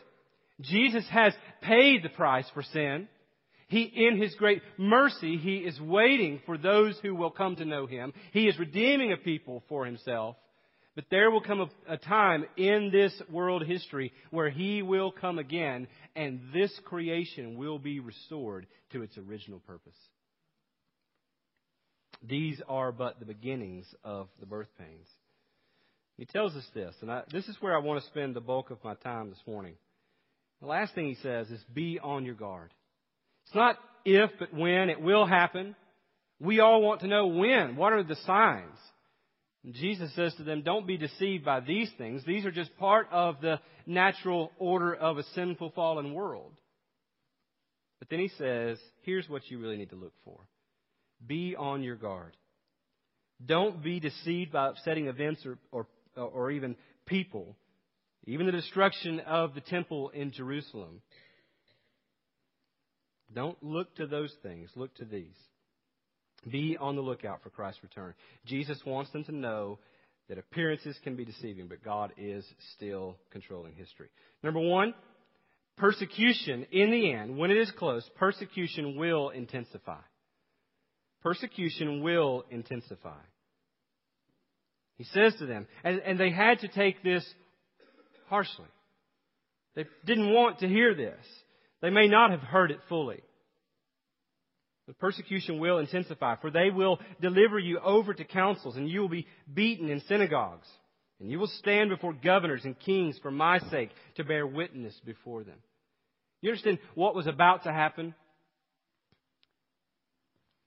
Jesus 0.61 1.07
has 1.09 1.33
paid 1.63 2.03
the 2.03 2.11
price 2.11 2.45
for 2.53 2.65
sin. 2.65 3.09
He, 3.69 3.85
in 3.85 4.21
His 4.21 4.35
great 4.35 4.61
mercy, 4.77 5.39
He 5.39 5.57
is 5.57 5.81
waiting 5.81 6.43
for 6.45 6.59
those 6.59 6.99
who 7.01 7.15
will 7.15 7.31
come 7.31 7.57
to 7.57 7.65
know 7.65 7.87
Him. 7.87 8.13
He 8.35 8.47
is 8.47 8.59
redeeming 8.59 9.15
a 9.15 9.17
people 9.17 9.63
for 9.71 9.87
Himself. 9.87 10.37
But 11.01 11.09
there 11.11 11.31
will 11.31 11.41
come 11.41 11.63
a, 11.63 11.95
a, 11.95 11.97
time 11.97 12.45
in 12.59 12.91
this 12.93 13.11
world 13.31 13.65
history 13.65 14.13
where 14.31 14.51
He 14.51 14.83
will 14.83 15.11
come 15.11 15.39
again 15.39 15.89
and 16.15 16.43
this 16.53 16.71
creation 16.85 17.57
will 17.57 17.79
be 17.79 18.01
restored 18.01 18.67
to 18.93 19.01
its 19.01 19.17
original 19.17 19.61
purpose. 19.61 19.97
These 22.23 22.61
are 22.69 22.93
but 22.93 23.19
the 23.19 23.25
beginnings 23.25 23.87
of 24.05 24.29
the 24.41 24.45
birth 24.45 24.69
pains. 24.79 25.07
He 26.19 26.27
tells 26.27 26.55
us 26.55 26.67
this, 26.75 26.95
and 27.01 27.11
I, 27.11 27.23
this 27.33 27.49
is 27.49 27.57
where 27.61 27.75
I 27.75 27.79
want 27.79 28.03
to 28.03 28.07
spend 28.11 28.37
the 28.37 28.43
bulk 28.43 28.69
of 28.69 28.85
my 28.85 28.93
time 28.93 29.31
this 29.31 29.41
morning. 29.47 29.77
The 30.61 30.67
last 30.67 30.95
thing 30.95 31.07
he 31.07 31.17
says 31.23 31.49
is 31.49 31.65
be 31.73 31.99
on 31.99 32.27
your 32.27 32.35
guard. 32.35 32.75
It's 33.47 33.55
not 33.55 33.77
if, 34.05 34.33
but 34.39 34.53
when. 34.53 34.91
It 34.91 35.01
will 35.01 35.25
happen. 35.25 35.77
We 36.39 36.61
all 36.61 36.83
want 36.83 37.01
to 37.01 37.07
know 37.07 37.29
when. 37.29 37.77
What 37.77 37.95
are 37.95 38.05
the 38.05 38.17
signs? 38.27 38.77
Jesus 39.71 40.15
says 40.15 40.35
to 40.37 40.45
them, 40.45 40.63
Don't 40.63 40.87
be 40.87 40.97
deceived 40.97 41.45
by 41.45 41.61
these 41.61 41.91
things. 41.99 42.23
These 42.25 42.47
are 42.47 42.51
just 42.51 42.77
part 42.79 43.09
of 43.11 43.41
the 43.41 43.61
natural 43.87 44.53
order 44.59 44.95
of 44.95 45.19
a 45.19 45.25
sinful, 45.35 45.73
fallen 45.75 46.15
world. 46.15 46.53
But 47.99 48.09
then 48.09 48.21
he 48.21 48.31
says, 48.39 48.79
Here's 49.03 49.29
what 49.29 49.43
you 49.51 49.59
really 49.59 49.77
need 49.77 49.91
to 49.91 49.97
look 49.97 50.15
for 50.25 50.41
be 51.27 51.55
on 51.57 51.83
your 51.83 51.97
guard. 51.97 52.37
Don't 53.45 53.83
be 53.83 54.01
deceived 54.01 54.53
by 54.53 54.69
upsetting 54.69 55.07
events 55.07 55.45
or, 55.45 55.59
or, 55.71 55.87
or 56.17 56.51
even 56.51 56.77
people, 57.07 57.57
even 58.27 58.47
the 58.47 58.53
destruction 58.53 59.21
of 59.21 59.55
the 59.55 59.61
temple 59.61 60.11
in 60.11 60.33
Jerusalem. 60.33 61.03
Don't 63.33 63.63
look 63.63 63.95
to 63.97 64.07
those 64.07 64.35
things, 64.43 64.71
look 64.75 64.95
to 64.97 65.05
these. 65.05 65.37
Be 66.49 66.77
on 66.81 66.97
the 66.97 67.03
lookout 67.03 67.43
for 67.43 67.51
Christ's 67.51 67.83
return. 67.83 68.15
Jesus 68.47 68.81
wants 68.87 69.11
them 69.13 69.25
to 69.25 69.33
know 69.35 69.79
that 70.29 70.39
appearances 70.39 70.97
can 71.03 71.17
be 71.17 71.25
deceiving, 71.25 71.67
but 71.69 71.85
God 71.85 72.13
is 72.17 72.45
still 72.75 73.17
controlling 73.31 73.75
history. 73.75 74.09
Number 74.43 74.61
one, 74.61 74.95
persecution 75.77 76.67
in 76.71 76.91
the 76.91 77.13
end, 77.13 77.37
when 77.37 77.51
it 77.51 77.57
is 77.57 77.71
close, 77.73 78.09
persecution 78.17 78.97
will 78.97 79.31
intensify. 79.31 80.01
persecution 81.23 82.03
will 82.03 82.45
intensify. 82.51 83.21
He 84.97 85.05
says 85.05 85.35
to 85.39 85.47
them, 85.47 85.67
and, 85.83 86.01
and 86.01 86.19
they 86.19 86.31
had 86.31 86.61
to 86.61 86.69
take 86.69 87.03
this 87.03 87.25
harshly. 88.29 88.67
They 89.75 89.85
didn't 90.05 90.33
want 90.33 90.61
to 90.61 90.69
hear 90.69 90.95
this. 90.95 91.25
They 91.81 91.91
may 91.91 92.09
not 92.09 92.31
have 92.31 92.41
heard 92.41 92.71
it 92.71 92.81
fully. 92.89 93.21
The 94.91 94.95
persecution 94.95 95.61
will 95.61 95.79
intensify, 95.79 96.35
for 96.41 96.51
they 96.51 96.69
will 96.69 96.99
deliver 97.21 97.61
you 97.61 97.79
over 97.79 98.13
to 98.13 98.25
councils, 98.25 98.77
and 98.77 98.89
you 98.89 99.03
will 99.03 99.09
be 99.09 99.29
beaten 99.55 99.89
in 99.89 100.01
synagogues. 100.09 100.67
And 101.21 101.31
you 101.31 101.39
will 101.39 101.47
stand 101.47 101.91
before 101.91 102.13
governors 102.13 102.65
and 102.65 102.77
kings 102.77 103.17
for 103.23 103.31
my 103.31 103.61
sake 103.71 103.91
to 104.17 104.25
bear 104.25 104.45
witness 104.45 105.01
before 105.07 105.45
them. 105.45 105.59
You 106.41 106.51
understand 106.51 106.81
what 106.97 107.15
was 107.15 107.29
about 107.29 107.63
to 107.65 107.73
happen? 107.73 108.17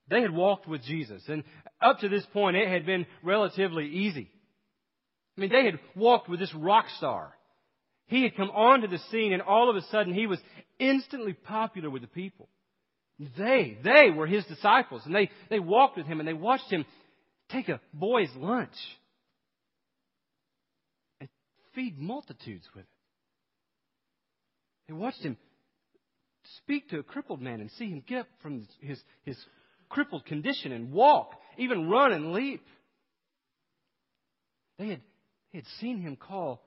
They 0.07 0.21
had 0.21 0.31
walked 0.31 0.69
with 0.69 0.83
Jesus, 0.83 1.21
and 1.27 1.43
up 1.81 1.99
to 1.99 2.07
this 2.07 2.25
point, 2.31 2.55
it 2.55 2.69
had 2.69 2.85
been 2.85 3.05
relatively 3.23 3.89
easy. 3.89 4.29
I 5.37 5.41
mean, 5.41 5.49
they 5.49 5.65
had 5.65 5.81
walked 5.97 6.29
with 6.29 6.39
this 6.39 6.55
rock 6.55 6.85
star. 6.95 7.33
He 8.05 8.23
had 8.23 8.37
come 8.37 8.51
onto 8.51 8.87
the 8.87 8.99
scene, 9.11 9.33
and 9.33 9.41
all 9.41 9.69
of 9.69 9.75
a 9.75 9.81
sudden, 9.87 10.13
he 10.13 10.27
was 10.27 10.39
instantly 10.79 11.33
popular 11.33 11.89
with 11.89 12.03
the 12.03 12.07
people. 12.07 12.47
They, 13.37 13.77
they 13.83 14.09
were 14.09 14.27
his 14.27 14.45
disciples, 14.45 15.01
and 15.05 15.15
they, 15.15 15.29
they 15.49 15.59
walked 15.59 15.97
with 15.97 16.05
him, 16.05 16.19
and 16.19 16.27
they 16.27 16.33
watched 16.33 16.71
him 16.71 16.85
take 17.49 17.69
a 17.69 17.79
boy's 17.93 18.33
lunch 18.35 18.75
and 21.19 21.29
feed 21.75 21.99
multitudes 21.99 22.67
with 22.75 22.83
it. 22.83 22.89
They 24.87 24.93
watched 24.93 25.21
him 25.21 25.37
speak 26.57 26.89
to 26.89 26.99
a 26.99 27.03
crippled 27.03 27.41
man 27.41 27.61
and 27.61 27.71
see 27.71 27.89
him 27.89 28.03
get 28.05 28.21
up 28.21 28.27
from 28.41 28.67
his, 28.81 28.99
his 29.23 29.37
crippled 29.89 30.25
condition 30.25 30.71
and 30.71 30.91
walk, 30.91 31.31
even 31.57 31.89
run 31.89 32.11
and 32.11 32.33
leap. 32.33 32.61
They 34.77 34.87
had, 34.87 35.01
they 35.51 35.59
had 35.59 35.67
seen 35.79 36.01
him 36.01 36.15
call, 36.15 36.61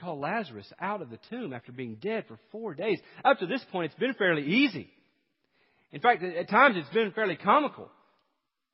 call 0.00 0.18
Lazarus 0.18 0.72
out 0.80 1.02
of 1.02 1.10
the 1.10 1.18
tomb 1.30 1.52
after 1.52 1.72
being 1.72 1.96
dead 1.96 2.24
for 2.26 2.38
four 2.50 2.74
days. 2.74 2.98
Up 3.24 3.38
to 3.38 3.46
this 3.46 3.64
point, 3.70 3.92
it's 3.92 4.00
been 4.00 4.14
fairly 4.14 4.44
easy. 4.44 4.90
In 5.94 6.00
fact, 6.00 6.24
at 6.24 6.50
times 6.50 6.76
it's 6.76 6.92
been 6.92 7.12
fairly 7.12 7.36
comical 7.36 7.88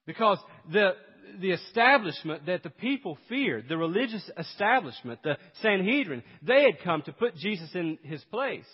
because 0.07 0.39
the, 0.73 0.93
the 1.39 1.51
establishment 1.51 2.47
that 2.47 2.63
the 2.63 2.71
people 2.71 3.19
feared, 3.29 3.69
the 3.69 3.77
religious 3.77 4.29
establishment, 4.39 5.23
the 5.23 5.37
Sanhedrin, 5.61 6.23
they 6.43 6.63
had 6.63 6.83
come 6.83 7.03
to 7.03 7.13
put 7.13 7.37
Jesus 7.37 7.69
in 7.75 7.99
his 8.03 8.25
place. 8.31 8.65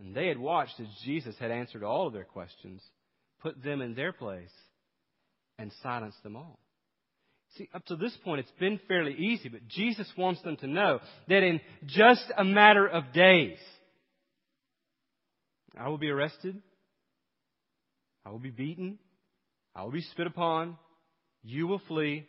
And 0.00 0.16
they 0.16 0.26
had 0.26 0.36
watched 0.36 0.80
as 0.80 0.88
Jesus 1.04 1.36
had 1.38 1.52
answered 1.52 1.84
all 1.84 2.08
of 2.08 2.12
their 2.12 2.24
questions, 2.24 2.82
put 3.40 3.62
them 3.62 3.80
in 3.80 3.94
their 3.94 4.12
place, 4.12 4.50
and 5.56 5.70
silenced 5.80 6.24
them 6.24 6.34
all. 6.34 6.58
See, 7.56 7.68
up 7.72 7.86
to 7.86 7.94
this 7.94 8.16
point, 8.24 8.40
it's 8.40 8.58
been 8.58 8.80
fairly 8.88 9.14
easy, 9.14 9.48
but 9.48 9.68
Jesus 9.68 10.12
wants 10.18 10.42
them 10.42 10.56
to 10.56 10.66
know 10.66 10.98
that 11.28 11.44
in 11.44 11.60
just 11.86 12.24
a 12.36 12.42
matter 12.42 12.84
of 12.84 13.12
days, 13.12 13.58
I 15.78 15.88
will 15.88 15.98
be 15.98 16.10
arrested, 16.10 16.60
I 18.24 18.30
will 18.30 18.38
be 18.38 18.50
beaten, 18.50 18.98
I 19.74 19.82
will 19.84 19.90
be 19.90 20.00
spit 20.00 20.26
upon, 20.26 20.78
you 21.42 21.66
will 21.66 21.80
flee, 21.88 22.26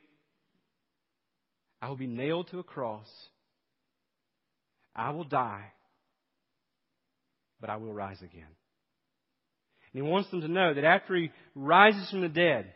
I 1.82 1.90
will 1.90 1.96
be 1.96 2.08
nailed 2.08 2.50
to 2.50 2.60
a 2.60 2.64
cross, 2.64 3.08
I 4.96 5.12
will 5.12 5.24
die, 5.24 5.72
but 7.62 7.70
I 7.70 7.78
will 7.78 7.94
rise 7.94 8.22
again. 8.22 8.48
And 9.94 10.04
he 10.04 10.10
wants 10.10 10.30
them 10.32 10.42
to 10.42 10.48
know 10.48 10.74
that 10.74 10.84
after 10.84 11.16
he 11.16 11.32
rises 11.54 12.10
from 12.10 12.22
the 12.22 12.30
dead, 12.30 12.74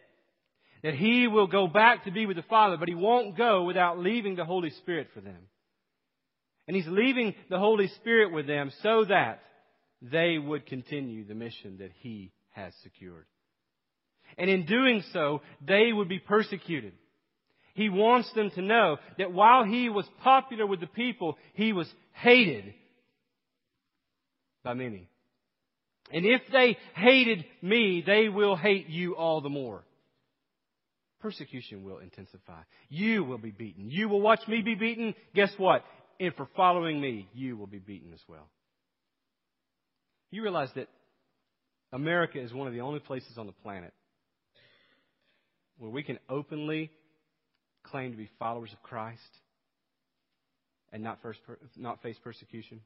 that 0.84 0.94
he 0.94 1.28
will 1.28 1.48
go 1.48 1.68
back 1.68 2.06
to 2.06 2.12
be 2.12 2.26
with 2.26 2.38
the 2.38 2.44
Father, 2.44 2.78
but 2.78 2.88
he 2.88 2.96
won't 2.96 3.38
go 3.38 3.66
without 3.66 4.00
leaving 4.00 4.36
the 4.36 4.46
Holy 4.46 4.70
Spirit 4.70 5.08
for 5.14 5.20
them. 5.20 5.50
And 6.68 6.76
he's 6.76 6.88
leaving 6.88 7.36
the 7.50 7.60
Holy 7.60 7.88
Spirit 7.88 8.32
with 8.32 8.48
them 8.48 8.72
so 8.82 9.04
that 9.06 9.42
they 10.02 10.38
would 10.38 10.66
continue 10.68 11.26
the 11.26 11.36
mission 11.36 11.80
that 11.80 11.92
he 12.00 12.32
has 12.52 12.74
secured. 12.84 13.26
And 14.38 14.50
in 14.50 14.66
doing 14.66 15.04
so, 15.14 15.42
they 15.66 15.92
would 15.92 16.10
be 16.10 16.20
persecuted. 16.20 16.94
He 17.74 17.90
wants 17.90 18.32
them 18.34 18.52
to 18.52 18.62
know 18.62 18.98
that 19.18 19.32
while 19.32 19.64
he 19.64 19.90
was 19.90 20.06
popular 20.24 20.66
with 20.66 20.80
the 20.80 20.88
people, 20.88 21.38
he 21.54 21.74
was 21.74 21.88
hated 22.14 22.74
by 24.64 24.74
many. 24.74 25.08
And 26.12 26.26
if 26.26 26.42
they 26.52 26.78
hated 26.96 27.46
me, 27.62 28.04
they 28.06 28.30
will 28.30 28.56
hate 28.56 28.90
you 28.90 29.16
all 29.16 29.42
the 29.42 29.50
more. 29.50 29.84
Persecution 31.22 31.84
will 31.84 32.00
intensify. 32.00 32.62
You 32.90 33.24
will 33.24 33.38
be 33.38 33.52
beaten. 33.52 33.92
You 33.92 34.10
will 34.10 34.22
watch 34.22 34.42
me 34.48 34.62
be 34.62 34.76
beaten. 34.76 35.14
Guess 35.36 35.52
what? 35.58 35.84
And 36.20 36.34
for 36.36 36.48
following 36.56 37.00
me, 37.00 37.28
you 37.34 37.58
will 37.58 37.68
be 37.68 37.80
beaten 37.80 38.14
as 38.14 38.22
well. 38.28 38.50
You 40.32 40.44
realize 40.44 40.70
that 40.76 40.88
America 41.92 42.40
is 42.40 42.54
one 42.54 42.68
of 42.68 42.74
the 42.74 42.82
only 42.82 43.00
places 43.00 43.38
on 43.38 43.48
the 43.48 43.52
planet 43.52 43.94
where 45.78 45.90
we 45.90 46.04
can 46.04 46.20
openly 46.30 46.92
claim 47.84 48.12
to 48.12 48.18
be 48.18 48.30
followers 48.38 48.72
of 48.74 48.82
Christ 48.84 49.22
and 50.92 51.04
not, 51.04 51.20
first, 51.22 51.40
not 51.78 52.02
face 52.02 52.18
persecution. 52.24 52.82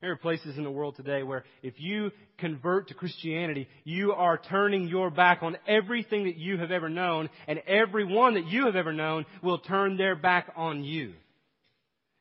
There 0.00 0.12
are 0.12 0.16
places 0.16 0.58
in 0.58 0.64
the 0.64 0.70
world 0.70 0.96
today 0.96 1.22
where 1.22 1.44
if 1.62 1.74
you 1.78 2.10
convert 2.38 2.88
to 2.88 2.94
Christianity, 2.94 3.68
you 3.84 4.12
are 4.12 4.36
turning 4.36 4.86
your 4.86 5.10
back 5.10 5.42
on 5.42 5.56
everything 5.66 6.24
that 6.24 6.36
you 6.36 6.58
have 6.58 6.70
ever 6.70 6.90
known, 6.90 7.30
and 7.48 7.60
everyone 7.66 8.34
that 8.34 8.46
you 8.46 8.66
have 8.66 8.76
ever 8.76 8.92
known 8.92 9.24
will 9.42 9.58
turn 9.58 9.96
their 9.96 10.14
back 10.14 10.52
on 10.56 10.84
you. 10.84 11.14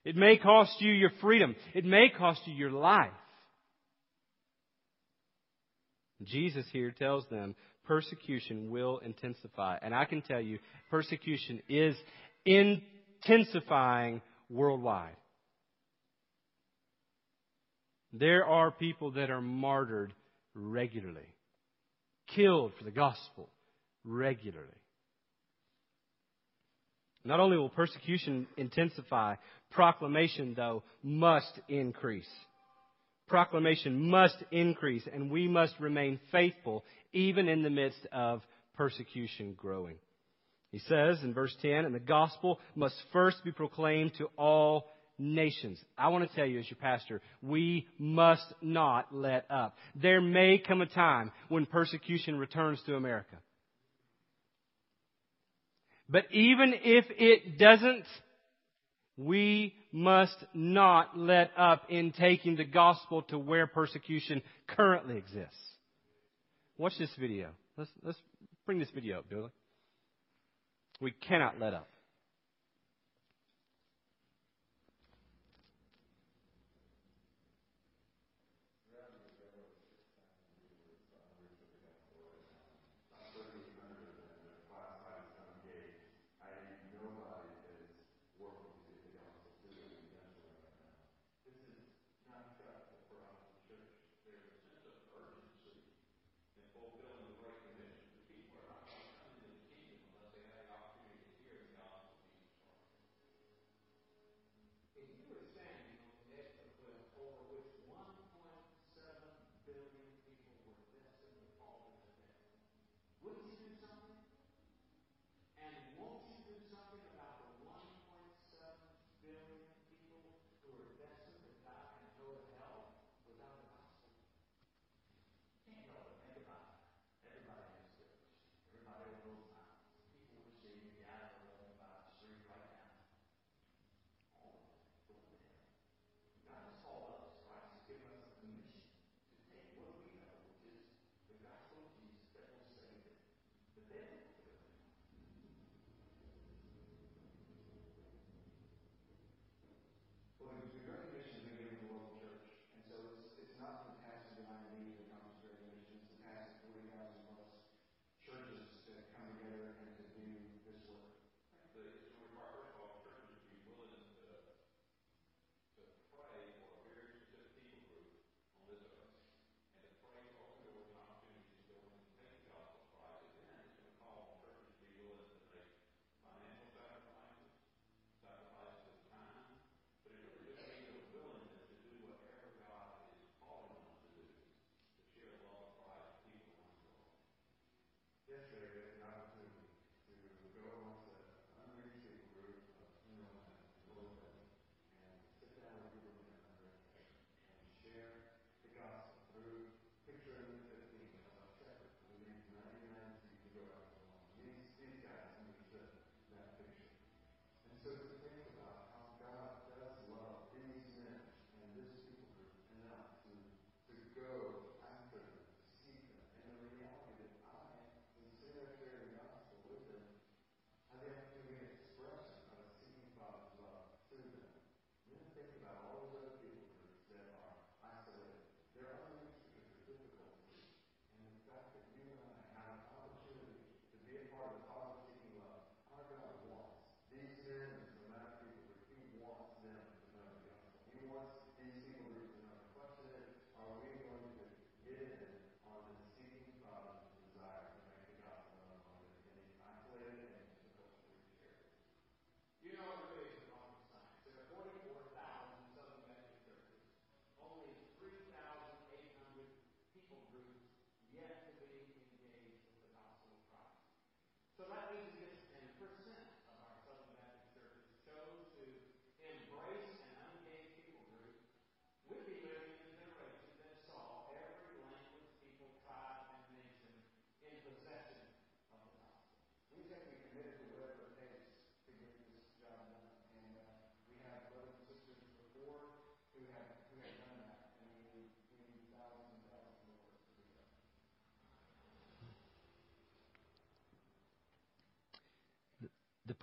It 0.06 0.16
may 0.16 0.38
cost 0.38 0.80
you 0.80 0.94
your 0.94 1.12
freedom. 1.20 1.56
It 1.74 1.84
may 1.84 2.10
cost 2.10 2.42
you 2.46 2.54
your 2.54 2.72
life. 2.72 3.12
Jesus 6.22 6.66
here 6.72 6.92
tells 6.92 7.26
them 7.30 7.56
persecution 7.86 8.70
will 8.70 9.00
intensify. 9.00 9.78
And 9.82 9.94
I 9.94 10.06
can 10.06 10.22
tell 10.22 10.40
you, 10.40 10.60
persecution 10.90 11.62
is 11.68 11.96
intensifying 12.46 14.22
worldwide. 14.50 15.16
There 18.14 18.46
are 18.46 18.72
people 18.72 19.12
that 19.12 19.32
are 19.32 19.42
martyred 19.42 20.14
regularly, 20.54 21.28
killed 22.36 22.74
for 22.78 22.84
the 22.84 22.92
gospel 22.92 23.50
regularly. 24.06 24.68
Not 27.26 27.40
only 27.40 27.58
will 27.58 27.70
persecution 27.70 28.48
intensify, 28.58 29.36
proclamation, 29.72 30.54
though, 30.56 30.84
must 31.02 31.60
increase. 31.68 32.30
Proclamation 33.34 34.12
must 34.12 34.36
increase, 34.52 35.02
and 35.12 35.32
we 35.32 35.48
must 35.48 35.74
remain 35.80 36.20
faithful 36.32 36.84
even 37.14 37.48
in 37.48 37.64
the 37.64 37.70
midst 37.72 38.06
of 38.12 38.44
persecution 38.78 39.56
growing. 39.58 39.96
He 40.70 40.78
says 40.78 41.18
in 41.24 41.34
verse 41.34 41.56
10, 41.64 41.86
and 41.86 41.96
the 41.96 42.00
gospel 42.00 42.60
must 42.76 42.94
first 43.12 43.44
be 43.44 43.52
proclaimed 43.52 44.12
to 44.20 44.30
all 44.38 44.86
nations. 45.18 45.84
I 45.98 46.10
want 46.10 46.30
to 46.30 46.36
tell 46.36 46.46
you 46.46 46.60
as 46.60 46.70
your 46.70 46.78
pastor, 46.80 47.22
we 47.42 47.88
must 47.98 48.46
not 48.62 49.08
let 49.12 49.50
up. 49.50 49.78
There 49.96 50.22
may 50.22 50.60
come 50.60 50.82
a 50.82 50.86
time 50.86 51.32
when 51.50 51.66
persecution 51.66 52.38
returns 52.38 52.84
to 52.86 52.94
America. 52.94 53.38
But 56.08 56.26
even 56.30 56.76
if 56.84 57.06
it 57.10 57.58
doesn't, 57.58 58.06
we 59.18 59.74
must 59.92 60.38
not 60.54 61.18
let 61.18 61.52
up 61.58 61.84
in 61.90 62.12
taking 62.12 62.56
the 62.56 62.64
gospel 62.64 63.22
to 63.24 63.38
where 63.38 63.68
persecution 63.68 64.42
currently 64.68 65.18
exists. 65.18 65.56
Watch 66.78 66.98
this 66.98 67.12
video. 67.20 67.50
Let's, 67.78 67.92
let's 68.04 68.18
bring 68.66 68.80
this 68.80 68.90
video 68.90 69.20
up, 69.20 69.30
Billy. 69.30 69.50
We 71.00 71.12
cannot 71.12 71.60
let 71.60 71.74
up. 71.74 71.90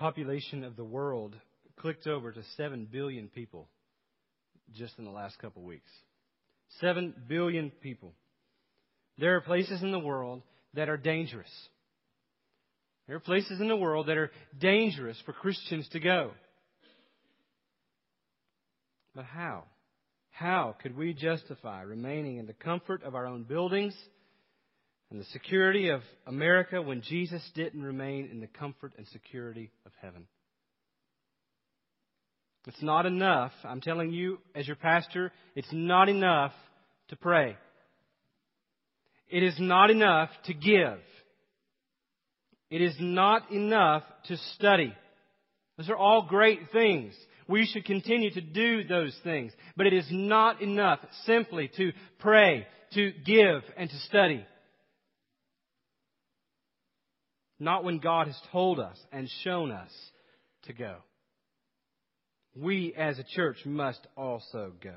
Population 0.00 0.64
of 0.64 0.76
the 0.76 0.84
world 0.84 1.36
clicked 1.76 2.06
over 2.06 2.32
to 2.32 2.42
7 2.56 2.88
billion 2.90 3.28
people 3.28 3.68
just 4.72 4.98
in 4.98 5.04
the 5.04 5.10
last 5.10 5.38
couple 5.38 5.62
weeks. 5.62 5.90
7 6.80 7.14
billion 7.28 7.70
people. 7.82 8.14
There 9.18 9.36
are 9.36 9.42
places 9.42 9.82
in 9.82 9.92
the 9.92 9.98
world 9.98 10.40
that 10.72 10.88
are 10.88 10.96
dangerous. 10.96 11.50
There 13.06 13.16
are 13.16 13.20
places 13.20 13.60
in 13.60 13.68
the 13.68 13.76
world 13.76 14.06
that 14.06 14.16
are 14.16 14.30
dangerous 14.58 15.20
for 15.26 15.34
Christians 15.34 15.86
to 15.92 16.00
go. 16.00 16.30
But 19.14 19.26
how? 19.26 19.64
How 20.30 20.76
could 20.82 20.96
we 20.96 21.12
justify 21.12 21.82
remaining 21.82 22.38
in 22.38 22.46
the 22.46 22.54
comfort 22.54 23.02
of 23.02 23.14
our 23.14 23.26
own 23.26 23.42
buildings 23.42 23.94
and 25.10 25.20
the 25.20 25.24
security 25.26 25.88
of 25.88 26.02
America 26.26 26.80
when 26.80 27.02
Jesus 27.02 27.42
didn't 27.54 27.82
remain 27.82 28.28
in 28.30 28.40
the 28.40 28.46
comfort 28.46 28.92
and 28.96 29.06
security 29.08 29.70
of 29.84 29.92
heaven. 30.00 30.26
It's 32.66 32.82
not 32.82 33.06
enough. 33.06 33.52
I'm 33.64 33.80
telling 33.80 34.12
you, 34.12 34.38
as 34.54 34.66
your 34.66 34.76
pastor, 34.76 35.32
it's 35.56 35.72
not 35.72 36.08
enough 36.08 36.52
to 37.08 37.16
pray. 37.16 37.56
It 39.28 39.42
is 39.42 39.56
not 39.58 39.90
enough 39.90 40.28
to 40.44 40.54
give. 40.54 40.98
It 42.70 42.82
is 42.82 42.94
not 43.00 43.50
enough 43.50 44.02
to 44.26 44.36
study. 44.54 44.94
Those 45.76 45.88
are 45.88 45.96
all 45.96 46.26
great 46.28 46.70
things. 46.72 47.14
We 47.48 47.66
should 47.66 47.84
continue 47.84 48.30
to 48.32 48.40
do 48.40 48.84
those 48.84 49.18
things. 49.24 49.52
But 49.76 49.86
it 49.86 49.94
is 49.94 50.06
not 50.10 50.60
enough 50.62 51.00
simply 51.24 51.70
to 51.78 51.92
pray, 52.18 52.66
to 52.92 53.12
give, 53.24 53.62
and 53.76 53.88
to 53.88 53.98
study. 54.00 54.44
Not 57.60 57.84
when 57.84 57.98
God 57.98 58.26
has 58.26 58.40
told 58.50 58.80
us 58.80 58.98
and 59.12 59.28
shown 59.44 59.70
us 59.70 59.90
to 60.64 60.72
go. 60.72 60.96
We 62.56 62.94
as 62.96 63.18
a 63.18 63.24
church 63.24 63.58
must 63.66 64.00
also 64.16 64.72
go. 64.82 64.94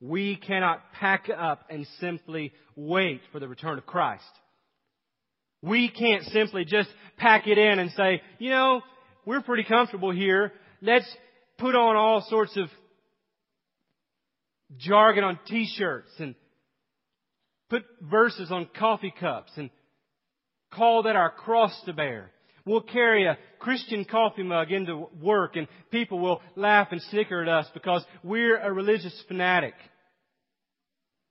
We 0.00 0.36
cannot 0.36 0.80
pack 0.94 1.28
up 1.28 1.66
and 1.70 1.86
simply 2.00 2.52
wait 2.74 3.20
for 3.30 3.38
the 3.38 3.46
return 3.46 3.78
of 3.78 3.86
Christ. 3.86 4.24
We 5.60 5.88
can't 5.88 6.24
simply 6.24 6.64
just 6.64 6.88
pack 7.18 7.46
it 7.46 7.58
in 7.58 7.78
and 7.78 7.92
say, 7.92 8.20
you 8.38 8.50
know, 8.50 8.80
we're 9.24 9.42
pretty 9.42 9.62
comfortable 9.62 10.10
here. 10.10 10.52
Let's 10.80 11.06
put 11.58 11.76
on 11.76 11.94
all 11.94 12.26
sorts 12.28 12.56
of 12.56 12.68
jargon 14.78 15.22
on 15.22 15.38
t-shirts 15.46 16.10
and 16.18 16.34
put 17.70 17.84
verses 18.00 18.50
on 18.50 18.68
coffee 18.76 19.14
cups 19.20 19.52
and 19.56 19.70
call 20.72 21.04
that 21.04 21.16
our 21.16 21.30
cross 21.30 21.78
to 21.86 21.92
bear. 21.92 22.30
We'll 22.64 22.82
carry 22.82 23.26
a 23.26 23.38
Christian 23.58 24.04
coffee 24.04 24.44
mug 24.44 24.70
into 24.70 25.08
work 25.20 25.56
and 25.56 25.66
people 25.90 26.20
will 26.20 26.40
laugh 26.54 26.88
and 26.92 27.02
snicker 27.02 27.42
at 27.42 27.48
us 27.48 27.66
because 27.74 28.04
we're 28.22 28.58
a 28.58 28.72
religious 28.72 29.20
fanatic. 29.26 29.74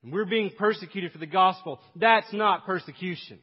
And 0.03 0.11
we're 0.11 0.25
being 0.25 0.51
persecuted 0.57 1.11
for 1.11 1.19
the 1.19 1.25
gospel. 1.25 1.79
That's 1.95 2.31
not 2.33 2.65
persecution. 2.65 3.39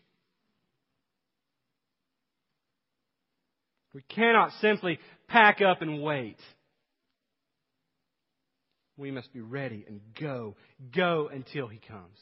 We 3.94 4.02
cannot 4.02 4.52
simply 4.60 4.98
pack 5.28 5.60
up 5.60 5.82
and 5.82 6.02
wait. 6.02 6.36
We 8.96 9.10
must 9.10 9.32
be 9.32 9.40
ready 9.40 9.84
and 9.88 10.00
go. 10.20 10.56
Go 10.94 11.30
until 11.32 11.68
He 11.68 11.78
comes. 11.78 12.18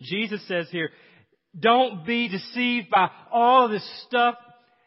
Jesus 0.00 0.46
says 0.48 0.68
here, 0.70 0.90
don't 1.58 2.06
be 2.06 2.28
deceived 2.28 2.88
by 2.90 3.10
all 3.30 3.68
this 3.68 3.86
stuff 4.06 4.36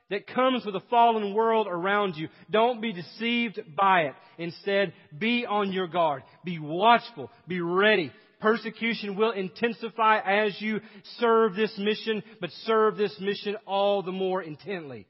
that 0.10 0.28
comes 0.28 0.66
with 0.66 0.76
a 0.76 0.84
fallen 0.90 1.34
world 1.34 1.68
around 1.68 2.16
you. 2.16 2.30
Don't 2.50 2.82
be 2.82 2.94
deceived 2.94 3.60
by 3.76 4.02
it. 4.02 4.14
Instead, 4.38 4.94
be 5.18 5.46
on 5.46 5.72
your 5.72 5.88
guard. 5.88 6.24
Be 6.44 6.60
watchful. 6.60 7.32
Be 7.48 7.62
ready. 7.62 8.12
Persecution 8.40 9.16
will 9.16 9.32
intensify 9.32 10.20
as 10.20 10.60
you 10.60 10.80
serve 11.20 11.56
this 11.56 11.74
mission, 11.78 12.22
but 12.42 12.52
serve 12.66 12.98
this 12.98 13.16
mission 13.20 13.56
all 13.66 14.04
the 14.04 14.12
more 14.12 14.42
intently. 14.42 15.08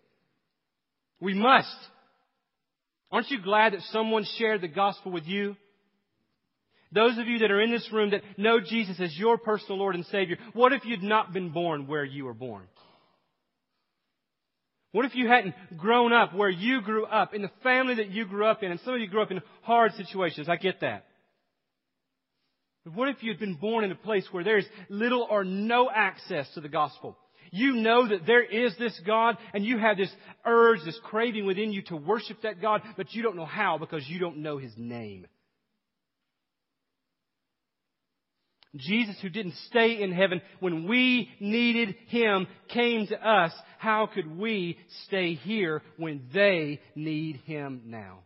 We 1.20 1.34
must. 1.34 1.76
Aren't 3.12 3.30
you 3.32 3.42
glad 3.42 3.74
that 3.74 3.82
someone 3.92 4.26
shared 4.38 4.62
the 4.62 4.68
gospel 4.68 5.12
with 5.12 5.26
you? 5.26 5.56
Those 6.96 7.18
of 7.18 7.28
you 7.28 7.40
that 7.40 7.52
are 7.52 7.62
in 7.62 7.72
this 7.72 7.88
room 7.92 8.12
that 8.12 8.22
know 8.38 8.62
Jesus 8.62 9.00
as 9.02 9.16
your 9.18 9.38
personal 9.38 9.78
Lord 9.78 9.96
and 9.96 10.06
Savior, 10.06 10.38
what 10.54 10.72
if 10.72 10.86
you'd 10.86 11.04
not 11.04 11.34
been 11.34 11.50
born 11.50 11.88
where 11.88 12.06
you 12.06 12.24
were 12.24 12.34
born? 12.34 12.64
What 14.94 15.04
if 15.04 15.14
you 15.14 15.28
hadn't 15.28 15.56
grown 15.76 16.14
up 16.14 16.34
where 16.34 16.50
you 16.50 16.82
grew 16.82 17.06
up, 17.06 17.34
in 17.34 17.42
the 17.42 17.52
family 17.64 17.96
that 17.96 18.12
you 18.12 18.26
grew 18.26 18.46
up 18.46 18.64
in, 18.64 18.72
and 18.72 18.80
some 18.80 18.94
of 18.94 19.02
you 19.02 19.08
grew 19.08 19.22
up 19.22 19.30
in 19.30 19.42
hard 19.62 19.92
situations? 19.96 20.48
I 20.48 20.56
get 20.56 20.80
that. 20.80 21.06
But 22.86 22.96
what 22.96 23.10
if 23.10 23.22
you 23.22 23.30
had 23.30 23.42
been 23.42 23.56
born 23.56 23.84
in 23.84 23.92
a 23.92 23.96
place 23.96 24.26
where 24.32 24.46
there's 24.46 24.66
little 24.88 25.28
or 25.30 25.44
no 25.44 25.92
access 25.94 26.48
to 26.54 26.62
the 26.62 26.70
gospel? 26.70 27.18
You 27.52 27.74
know 27.74 28.08
that 28.08 28.26
there 28.26 28.44
is 28.44 28.74
this 28.80 28.98
God, 29.06 29.38
and 29.54 29.66
you 29.66 29.78
have 29.80 29.98
this 29.98 30.12
urge, 30.46 30.80
this 30.86 31.00
craving 31.04 31.46
within 31.46 31.74
you 31.74 31.82
to 31.88 31.98
worship 31.98 32.44
that 32.44 32.62
God, 32.62 32.82
but 32.96 33.14
you 33.14 33.22
don't 33.22 33.36
know 33.36 33.46
how 33.46 33.78
because 33.78 34.08
you 34.08 34.18
don't 34.18 34.38
know 34.38 34.58
His 34.60 34.72
name. 34.78 35.28
Jesus, 38.78 39.16
who 39.22 39.30
didn't 39.30 39.56
stay 39.68 40.02
in 40.02 40.12
heaven 40.12 40.42
when 40.60 40.88
we 40.88 41.30
needed 41.40 41.96
Him, 42.08 42.48
came 42.70 43.08
to 43.08 43.28
us. 43.28 43.52
How 43.78 44.08
could 44.08 44.38
we 44.38 44.78
stay 45.06 45.36
here 45.36 45.82
when 45.98 46.28
they 46.34 46.82
need 46.96 47.38
Him 47.46 47.84
now? 47.86 48.20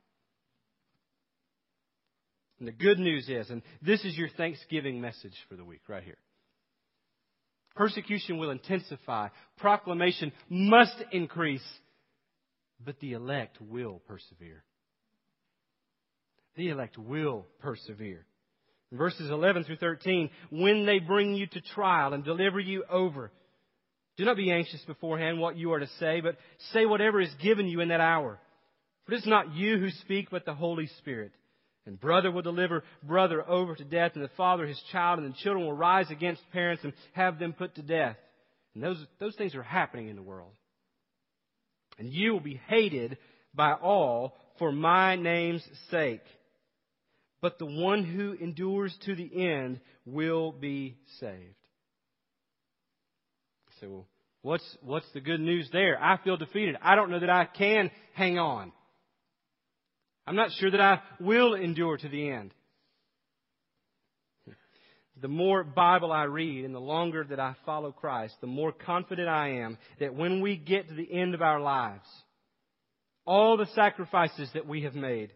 And 2.59 2.67
the 2.67 2.73
good 2.73 2.99
news 2.99 3.29
is, 3.29 3.49
and 3.49 3.61
this 3.81 4.03
is 4.03 4.17
your 4.17 4.29
Thanksgiving 4.29 4.99
message 4.99 5.35
for 5.47 5.55
the 5.55 5.63
week 5.63 5.81
right 5.87 6.03
here. 6.03 6.17
Persecution 7.75 8.37
will 8.37 8.49
intensify. 8.51 9.29
Proclamation 9.57 10.33
must 10.49 10.95
increase. 11.11 11.65
But 12.83 12.99
the 12.99 13.13
elect 13.13 13.57
will 13.61 14.01
persevere. 14.07 14.63
The 16.55 16.69
elect 16.69 16.97
will 16.97 17.45
persevere. 17.59 18.25
Verses 18.91 19.29
11 19.29 19.65
through 19.65 19.77
13, 19.77 20.29
when 20.49 20.85
they 20.85 20.99
bring 20.99 21.35
you 21.35 21.45
to 21.47 21.61
trial 21.61 22.13
and 22.13 22.23
deliver 22.23 22.59
you 22.59 22.83
over, 22.89 23.31
do 24.17 24.25
not 24.25 24.35
be 24.35 24.51
anxious 24.51 24.81
beforehand 24.85 25.39
what 25.39 25.55
you 25.55 25.71
are 25.73 25.79
to 25.79 25.89
say, 25.99 26.21
but 26.21 26.37
say 26.73 26.85
whatever 26.85 27.21
is 27.21 27.33
given 27.41 27.67
you 27.67 27.81
in 27.81 27.89
that 27.89 28.01
hour, 28.01 28.39
For 29.05 29.13
it 29.13 29.19
is 29.19 29.27
not 29.27 29.53
you 29.53 29.77
who 29.77 29.91
speak, 29.91 30.29
but 30.31 30.43
the 30.43 30.55
Holy 30.55 30.87
Spirit. 30.97 31.31
And 31.85 31.99
brother 31.99 32.31
will 32.31 32.41
deliver 32.41 32.83
brother 33.03 33.47
over 33.47 33.75
to 33.75 33.83
death, 33.83 34.11
and 34.15 34.23
the 34.23 34.31
father 34.35 34.65
his 34.65 34.81
child, 34.91 35.19
and 35.19 35.31
the 35.31 35.37
children 35.37 35.65
will 35.65 35.73
rise 35.73 36.09
against 36.09 36.41
parents 36.51 36.83
and 36.83 36.93
have 37.13 37.39
them 37.39 37.53
put 37.53 37.75
to 37.75 37.81
death. 37.81 38.17
And 38.73 38.83
those, 38.83 39.03
those 39.19 39.35
things 39.35 39.55
are 39.55 39.63
happening 39.63 40.09
in 40.09 40.15
the 40.15 40.21
world. 40.21 40.53
And 41.97 42.11
you 42.11 42.33
will 42.33 42.39
be 42.39 42.59
hated 42.67 43.17
by 43.53 43.73
all 43.73 44.35
for 44.57 44.71
my 44.71 45.15
name's 45.15 45.63
sake. 45.91 46.21
But 47.41 47.57
the 47.57 47.65
one 47.65 48.03
who 48.03 48.33
endures 48.33 48.95
to 49.05 49.15
the 49.15 49.29
end 49.33 49.79
will 50.05 50.51
be 50.51 50.97
saved. 51.19 51.55
So, 53.79 54.05
what's, 54.41 54.77
what's 54.81 55.09
the 55.13 55.21
good 55.21 55.39
news 55.39 55.69
there? 55.71 56.01
I 56.01 56.17
feel 56.17 56.35
defeated. 56.35 56.75
I 56.81 56.95
don't 56.95 57.11
know 57.11 57.19
that 57.19 57.29
I 57.29 57.45
can 57.45 57.91
hang 58.13 58.37
on. 58.37 58.73
I'm 60.27 60.35
not 60.35 60.51
sure 60.59 60.69
that 60.69 60.81
I 60.81 61.01
will 61.19 61.55
endure 61.55 61.97
to 61.97 62.09
the 62.09 62.29
end. 62.29 62.53
The 65.21 65.27
more 65.27 65.63
Bible 65.63 66.11
I 66.11 66.23
read 66.23 66.63
and 66.63 66.73
the 66.73 66.79
longer 66.79 67.25
that 67.25 67.39
I 67.39 67.55
follow 67.65 67.91
Christ, 67.91 68.35
the 68.39 68.47
more 68.47 68.71
confident 68.71 69.27
I 69.27 69.61
am 69.61 69.77
that 69.99 70.15
when 70.15 70.41
we 70.41 70.55
get 70.55 70.87
to 70.87 70.93
the 70.93 71.11
end 71.11 71.33
of 71.33 71.41
our 71.41 71.59
lives, 71.59 72.07
all 73.25 73.57
the 73.57 73.67
sacrifices 73.75 74.49
that 74.53 74.67
we 74.67 74.83
have 74.83 74.95
made, 74.95 75.33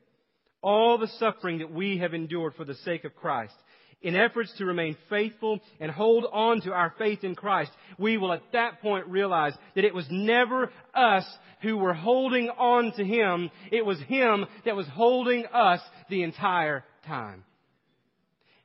all 0.63 0.97
the 0.97 1.07
suffering 1.19 1.59
that 1.59 1.71
we 1.71 1.99
have 1.99 2.13
endured 2.13 2.55
for 2.55 2.65
the 2.65 2.75
sake 2.75 3.03
of 3.03 3.15
Christ, 3.15 3.53
in 4.01 4.15
efforts 4.15 4.53
to 4.57 4.65
remain 4.65 4.97
faithful 5.09 5.59
and 5.79 5.89
hold 5.89 6.25
on 6.31 6.61
to 6.61 6.73
our 6.73 6.93
faith 6.97 7.23
in 7.23 7.35
Christ, 7.35 7.71
we 7.97 8.17
will 8.17 8.33
at 8.33 8.43
that 8.51 8.81
point 8.81 9.07
realize 9.07 9.53
that 9.75 9.85
it 9.85 9.93
was 9.93 10.05
never 10.09 10.71
us 10.93 11.25
who 11.61 11.77
were 11.77 11.93
holding 11.93 12.49
on 12.49 12.91
to 12.97 13.03
Him. 13.03 13.49
It 13.71 13.85
was 13.85 13.99
Him 14.01 14.45
that 14.65 14.75
was 14.75 14.87
holding 14.87 15.45
us 15.45 15.79
the 16.09 16.23
entire 16.23 16.83
time. 17.07 17.45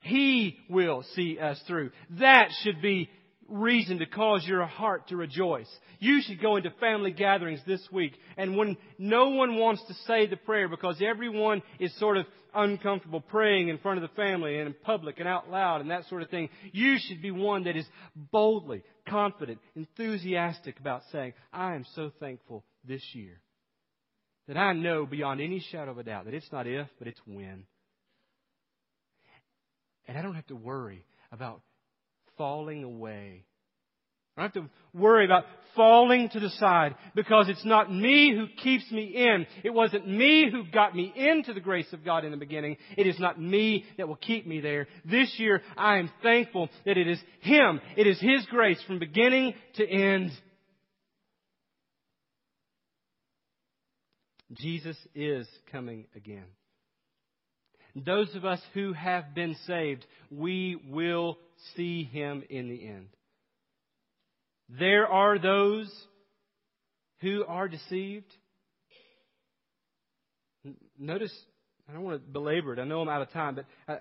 He 0.00 0.58
will 0.68 1.04
see 1.14 1.38
us 1.38 1.60
through. 1.66 1.90
That 2.18 2.48
should 2.62 2.82
be 2.82 3.08
reason 3.48 3.98
to 3.98 4.06
cause 4.06 4.46
your 4.46 4.64
heart 4.66 5.08
to 5.08 5.16
rejoice. 5.16 5.68
You 5.98 6.20
should 6.22 6.40
go 6.40 6.56
into 6.56 6.70
family 6.78 7.10
gatherings 7.10 7.60
this 7.66 7.86
week 7.90 8.12
and 8.36 8.56
when 8.56 8.76
no 8.98 9.30
one 9.30 9.56
wants 9.56 9.82
to 9.88 9.94
say 10.06 10.26
the 10.26 10.36
prayer 10.36 10.68
because 10.68 11.00
everyone 11.02 11.62
is 11.78 11.96
sort 11.98 12.18
of 12.18 12.26
uncomfortable 12.54 13.20
praying 13.20 13.68
in 13.68 13.78
front 13.78 14.02
of 14.02 14.08
the 14.08 14.14
family 14.14 14.58
and 14.58 14.68
in 14.68 14.74
public 14.82 15.18
and 15.18 15.28
out 15.28 15.50
loud 15.50 15.80
and 15.80 15.90
that 15.90 16.04
sort 16.08 16.22
of 16.22 16.30
thing, 16.30 16.48
you 16.72 16.98
should 16.98 17.22
be 17.22 17.30
one 17.30 17.64
that 17.64 17.76
is 17.76 17.86
boldly, 18.14 18.82
confident, 19.08 19.58
enthusiastic 19.74 20.78
about 20.78 21.02
saying, 21.10 21.32
I 21.52 21.74
am 21.74 21.84
so 21.94 22.10
thankful 22.20 22.64
this 22.84 23.02
year 23.12 23.40
that 24.46 24.56
I 24.56 24.72
know 24.72 25.06
beyond 25.06 25.40
any 25.40 25.60
shadow 25.70 25.90
of 25.92 25.98
a 25.98 26.02
doubt 26.02 26.24
that 26.24 26.34
it's 26.34 26.50
not 26.52 26.66
if, 26.66 26.88
but 26.98 27.08
it's 27.08 27.20
when. 27.26 27.64
And 30.06 30.16
I 30.16 30.22
don't 30.22 30.34
have 30.34 30.46
to 30.46 30.56
worry 30.56 31.04
about 31.30 31.60
falling 32.38 32.84
away. 32.84 33.44
I 34.36 34.42
don't 34.42 34.54
have 34.54 34.64
to 34.64 34.70
worry 34.98 35.24
about 35.24 35.44
falling 35.74 36.28
to 36.30 36.40
the 36.40 36.50
side 36.50 36.94
because 37.14 37.48
it's 37.48 37.64
not 37.64 37.92
me 37.92 38.32
who 38.34 38.46
keeps 38.62 38.90
me 38.90 39.12
in. 39.14 39.46
It 39.64 39.70
wasn't 39.70 40.08
me 40.08 40.48
who 40.50 40.64
got 40.70 40.94
me 40.94 41.12
into 41.14 41.52
the 41.52 41.60
grace 41.60 41.92
of 41.92 42.04
God 42.04 42.24
in 42.24 42.30
the 42.30 42.36
beginning. 42.36 42.76
It 42.96 43.06
is 43.06 43.18
not 43.18 43.40
me 43.40 43.84
that 43.96 44.06
will 44.06 44.16
keep 44.16 44.46
me 44.46 44.60
there. 44.60 44.86
This 45.04 45.34
year, 45.38 45.62
I 45.76 45.98
am 45.98 46.10
thankful 46.22 46.68
that 46.86 46.96
it 46.96 47.08
is 47.08 47.20
Him. 47.40 47.80
It 47.96 48.06
is 48.06 48.20
His 48.20 48.46
grace 48.46 48.80
from 48.86 49.00
beginning 49.00 49.54
to 49.74 49.88
end. 49.88 50.30
Jesus 54.52 54.96
is 55.14 55.46
coming 55.70 56.06
again. 56.16 56.46
Those 57.96 58.34
of 58.34 58.44
us 58.44 58.60
who 58.74 58.92
have 58.92 59.34
been 59.34 59.56
saved, 59.66 60.06
we 60.30 60.80
will 60.88 61.38
see 61.76 62.04
him 62.04 62.42
in 62.48 62.68
the 62.68 62.86
end. 62.86 63.08
There 64.68 65.06
are 65.06 65.38
those 65.38 65.90
who 67.20 67.44
are 67.46 67.68
deceived. 67.68 68.30
Notice, 70.98 71.32
I 71.88 71.92
don't 71.92 72.02
want 72.02 72.24
to 72.24 72.32
belabor 72.32 72.74
it. 72.74 72.78
I 72.78 72.84
know 72.84 73.00
I'm 73.00 73.08
out 73.08 73.22
of 73.22 73.32
time, 73.32 73.54
but 73.54 73.64
uh, 73.88 73.96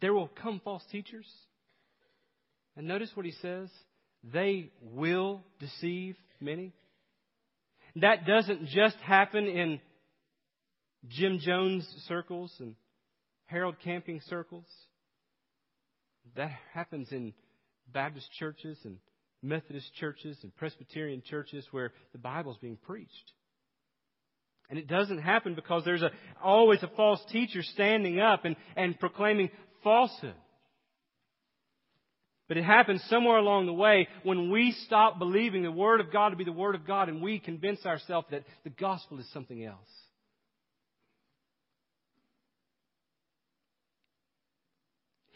there 0.00 0.12
will 0.12 0.28
come 0.28 0.60
false 0.64 0.82
teachers. 0.90 1.26
And 2.76 2.88
notice 2.88 3.10
what 3.14 3.26
he 3.26 3.32
says. 3.42 3.68
They 4.24 4.70
will 4.82 5.42
deceive 5.58 6.16
many. 6.40 6.72
That 7.96 8.26
doesn't 8.26 8.66
just 8.66 8.96
happen 8.96 9.46
in 9.46 9.80
Jim 11.08 11.38
Jones 11.38 11.86
circles 12.06 12.52
and 12.58 12.74
Harold 13.46 13.76
Camping 13.82 14.20
circles. 14.28 14.66
That 16.36 16.52
happens 16.72 17.08
in 17.10 17.32
Baptist 17.92 18.30
churches 18.38 18.78
and 18.84 18.98
Methodist 19.42 19.92
churches 19.94 20.36
and 20.42 20.54
Presbyterian 20.56 21.22
churches 21.24 21.66
where 21.70 21.92
the 22.12 22.18
Bible 22.18 22.52
is 22.52 22.58
being 22.58 22.76
preached. 22.76 23.32
And 24.68 24.78
it 24.78 24.86
doesn't 24.86 25.18
happen 25.20 25.54
because 25.54 25.84
there's 25.84 26.02
a, 26.02 26.10
always 26.42 26.82
a 26.82 26.90
false 26.96 27.20
teacher 27.32 27.62
standing 27.62 28.20
up 28.20 28.44
and, 28.44 28.54
and 28.76 28.98
proclaiming 29.00 29.50
falsehood. 29.82 30.34
But 32.46 32.56
it 32.56 32.64
happens 32.64 33.02
somewhere 33.08 33.38
along 33.38 33.66
the 33.66 33.72
way 33.72 34.08
when 34.22 34.50
we 34.50 34.72
stop 34.86 35.18
believing 35.18 35.62
the 35.62 35.72
Word 35.72 36.00
of 36.00 36.12
God 36.12 36.30
to 36.30 36.36
be 36.36 36.44
the 36.44 36.52
Word 36.52 36.74
of 36.74 36.86
God 36.86 37.08
and 37.08 37.22
we 37.22 37.38
convince 37.38 37.84
ourselves 37.86 38.28
that 38.30 38.44
the 38.62 38.70
gospel 38.70 39.18
is 39.18 39.32
something 39.32 39.64
else. 39.64 39.78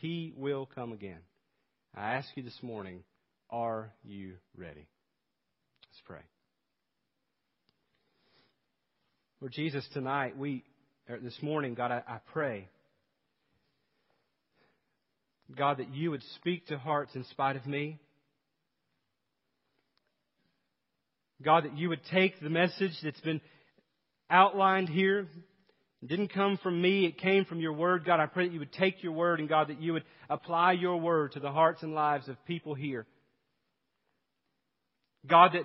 He 0.05 0.35
will 0.37 0.67
come 0.67 0.93
again. 0.93 1.21
I 1.97 2.17
ask 2.17 2.29
you 2.35 2.43
this 2.43 2.59
morning, 2.61 3.05
are 3.49 3.91
you 4.05 4.35
ready? 4.55 4.87
Let's 5.87 6.03
pray. 6.05 6.21
Lord 9.41 9.55
Jesus, 9.55 9.83
tonight, 9.95 10.37
we, 10.37 10.63
this 11.23 11.39
morning, 11.41 11.73
God, 11.73 11.91
I, 11.91 12.03
I 12.07 12.19
pray, 12.35 12.69
God, 15.57 15.79
that 15.79 15.95
you 15.95 16.11
would 16.11 16.23
speak 16.35 16.67
to 16.67 16.77
hearts 16.77 17.15
in 17.15 17.25
spite 17.31 17.57
of 17.57 17.65
me. 17.67 17.99
God, 21.43 21.65
that 21.65 21.79
you 21.79 21.89
would 21.89 22.05
take 22.13 22.39
the 22.41 22.51
message 22.51 22.93
that's 23.03 23.21
been 23.21 23.41
outlined 24.29 24.91
here, 24.91 25.29
it 26.05 26.09
didn't 26.09 26.35
come 26.35 26.59
from 26.63 26.83
me, 26.83 27.07
it 27.07 27.17
came 27.17 27.47
from 27.47 27.61
your 27.61 27.73
word. 27.73 28.05
God, 28.05 28.21
I 28.21 28.27
pray 28.27 28.47
that 28.47 28.53
you 28.53 28.59
would 28.59 28.75
take 28.75 29.03
your 29.03 29.13
word 29.13 29.41
and 29.41 29.49
God, 29.49 29.69
that 29.69 29.81
you 29.81 29.95
would 29.95 30.05
apply 30.29 30.73
your 30.73 30.99
word 30.99 31.33
to 31.33 31.41
the 31.41 31.51
hearts 31.51 31.83
and 31.83 31.95
lives 31.95 32.29
of 32.29 32.37
people 32.45 32.75
here. 32.75 33.07
God, 35.27 35.53
that 35.55 35.63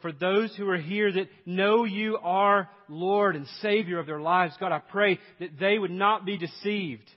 for 0.00 0.10
those 0.10 0.56
who 0.56 0.66
are 0.70 0.78
here 0.78 1.12
that 1.12 1.28
know 1.44 1.84
you 1.84 2.16
are 2.22 2.70
Lord 2.88 3.36
and 3.36 3.46
Savior 3.60 3.98
of 3.98 4.06
their 4.06 4.18
lives, 4.18 4.56
God, 4.58 4.72
I 4.72 4.78
pray 4.78 5.18
that 5.40 5.60
they 5.60 5.78
would 5.78 5.90
not 5.90 6.24
be 6.24 6.38
deceived. 6.38 7.10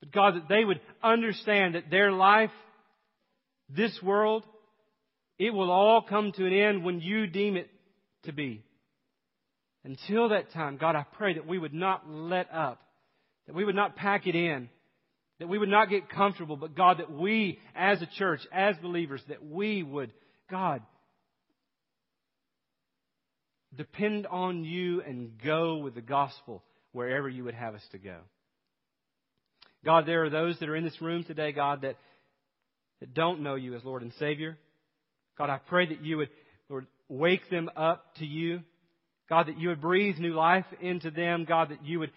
But 0.00 0.10
God, 0.10 0.34
that 0.34 0.48
they 0.48 0.64
would 0.64 0.80
understand 1.00 1.76
that 1.76 1.92
their 1.92 2.10
life, 2.10 2.50
this 3.68 3.96
world, 4.02 4.42
it 5.38 5.54
will 5.54 5.70
all 5.70 6.02
come 6.02 6.32
to 6.32 6.44
an 6.44 6.52
end 6.52 6.84
when 6.84 7.00
you 7.00 7.28
deem 7.28 7.56
it 7.56 7.70
to 8.24 8.32
be. 8.32 8.64
Until 9.86 10.30
that 10.30 10.52
time, 10.52 10.78
God, 10.78 10.96
I 10.96 11.06
pray 11.16 11.34
that 11.34 11.46
we 11.46 11.60
would 11.60 11.72
not 11.72 12.10
let 12.10 12.52
up, 12.52 12.82
that 13.46 13.54
we 13.54 13.64
would 13.64 13.76
not 13.76 13.94
pack 13.94 14.26
it 14.26 14.34
in, 14.34 14.68
that 15.38 15.46
we 15.46 15.58
would 15.58 15.68
not 15.68 15.88
get 15.88 16.10
comfortable, 16.10 16.56
but 16.56 16.74
God, 16.74 16.98
that 16.98 17.12
we 17.12 17.60
as 17.72 18.02
a 18.02 18.08
church, 18.18 18.40
as 18.52 18.74
believers, 18.82 19.22
that 19.28 19.46
we 19.46 19.84
would, 19.84 20.12
God, 20.50 20.82
depend 23.76 24.26
on 24.26 24.64
you 24.64 25.02
and 25.02 25.38
go 25.44 25.76
with 25.76 25.94
the 25.94 26.00
gospel 26.00 26.64
wherever 26.90 27.28
you 27.28 27.44
would 27.44 27.54
have 27.54 27.76
us 27.76 27.86
to 27.92 27.98
go. 27.98 28.16
God, 29.84 30.04
there 30.04 30.24
are 30.24 30.30
those 30.30 30.58
that 30.58 30.68
are 30.68 30.74
in 30.74 30.82
this 30.82 31.00
room 31.00 31.22
today, 31.22 31.52
God, 31.52 31.82
that, 31.82 31.94
that 32.98 33.14
don't 33.14 33.40
know 33.40 33.54
you 33.54 33.76
as 33.76 33.84
Lord 33.84 34.02
and 34.02 34.12
Savior. 34.18 34.58
God, 35.38 35.48
I 35.48 35.58
pray 35.58 35.86
that 35.86 36.04
you 36.04 36.16
would, 36.16 36.30
Lord, 36.68 36.88
wake 37.08 37.48
them 37.50 37.70
up 37.76 38.16
to 38.16 38.26
you. 38.26 38.62
God, 39.28 39.48
that 39.48 39.58
you 39.58 39.68
would 39.68 39.80
breathe 39.80 40.18
new 40.18 40.34
life 40.34 40.66
into 40.80 41.10
them. 41.10 41.44
God, 41.44 41.70
that 41.70 41.84
you 41.84 42.00
would, 42.00 42.12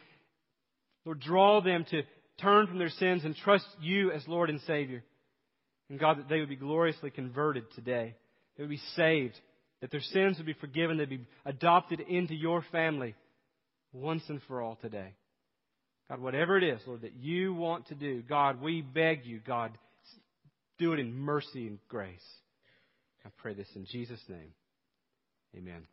Lord, 1.05 1.19
draw 1.19 1.61
them 1.61 1.85
to 1.91 2.03
turn 2.39 2.67
from 2.67 2.77
their 2.77 2.89
sins 2.89 3.25
and 3.25 3.35
trust 3.35 3.65
you 3.81 4.11
as 4.11 4.27
Lord 4.27 4.49
and 4.49 4.61
Savior. 4.61 5.03
And 5.89 5.99
God, 5.99 6.19
that 6.19 6.29
they 6.29 6.39
would 6.39 6.49
be 6.49 6.55
gloriously 6.55 7.09
converted 7.09 7.65
today. 7.75 8.15
They 8.55 8.63
would 8.63 8.69
be 8.69 8.81
saved. 8.95 9.39
That 9.81 9.91
their 9.91 10.01
sins 10.01 10.37
would 10.37 10.45
be 10.45 10.53
forgiven. 10.53 10.97
They'd 10.97 11.09
be 11.09 11.25
adopted 11.45 11.99
into 12.01 12.35
your 12.35 12.63
family 12.71 13.15
once 13.91 14.23
and 14.27 14.41
for 14.47 14.61
all 14.61 14.77
today. 14.81 15.13
God, 16.09 16.21
whatever 16.21 16.57
it 16.57 16.63
is, 16.63 16.81
Lord, 16.85 17.01
that 17.01 17.15
you 17.15 17.53
want 17.53 17.87
to 17.87 17.95
do, 17.95 18.21
God, 18.21 18.61
we 18.61 18.81
beg 18.81 19.25
you, 19.25 19.39
God, 19.45 19.77
do 20.79 20.93
it 20.93 20.99
in 20.99 21.13
mercy 21.13 21.67
and 21.67 21.79
grace. 21.87 22.25
I 23.25 23.29
pray 23.37 23.53
this 23.53 23.67
in 23.75 23.85
Jesus' 23.85 24.23
name. 24.27 24.53
Amen. 25.55 25.83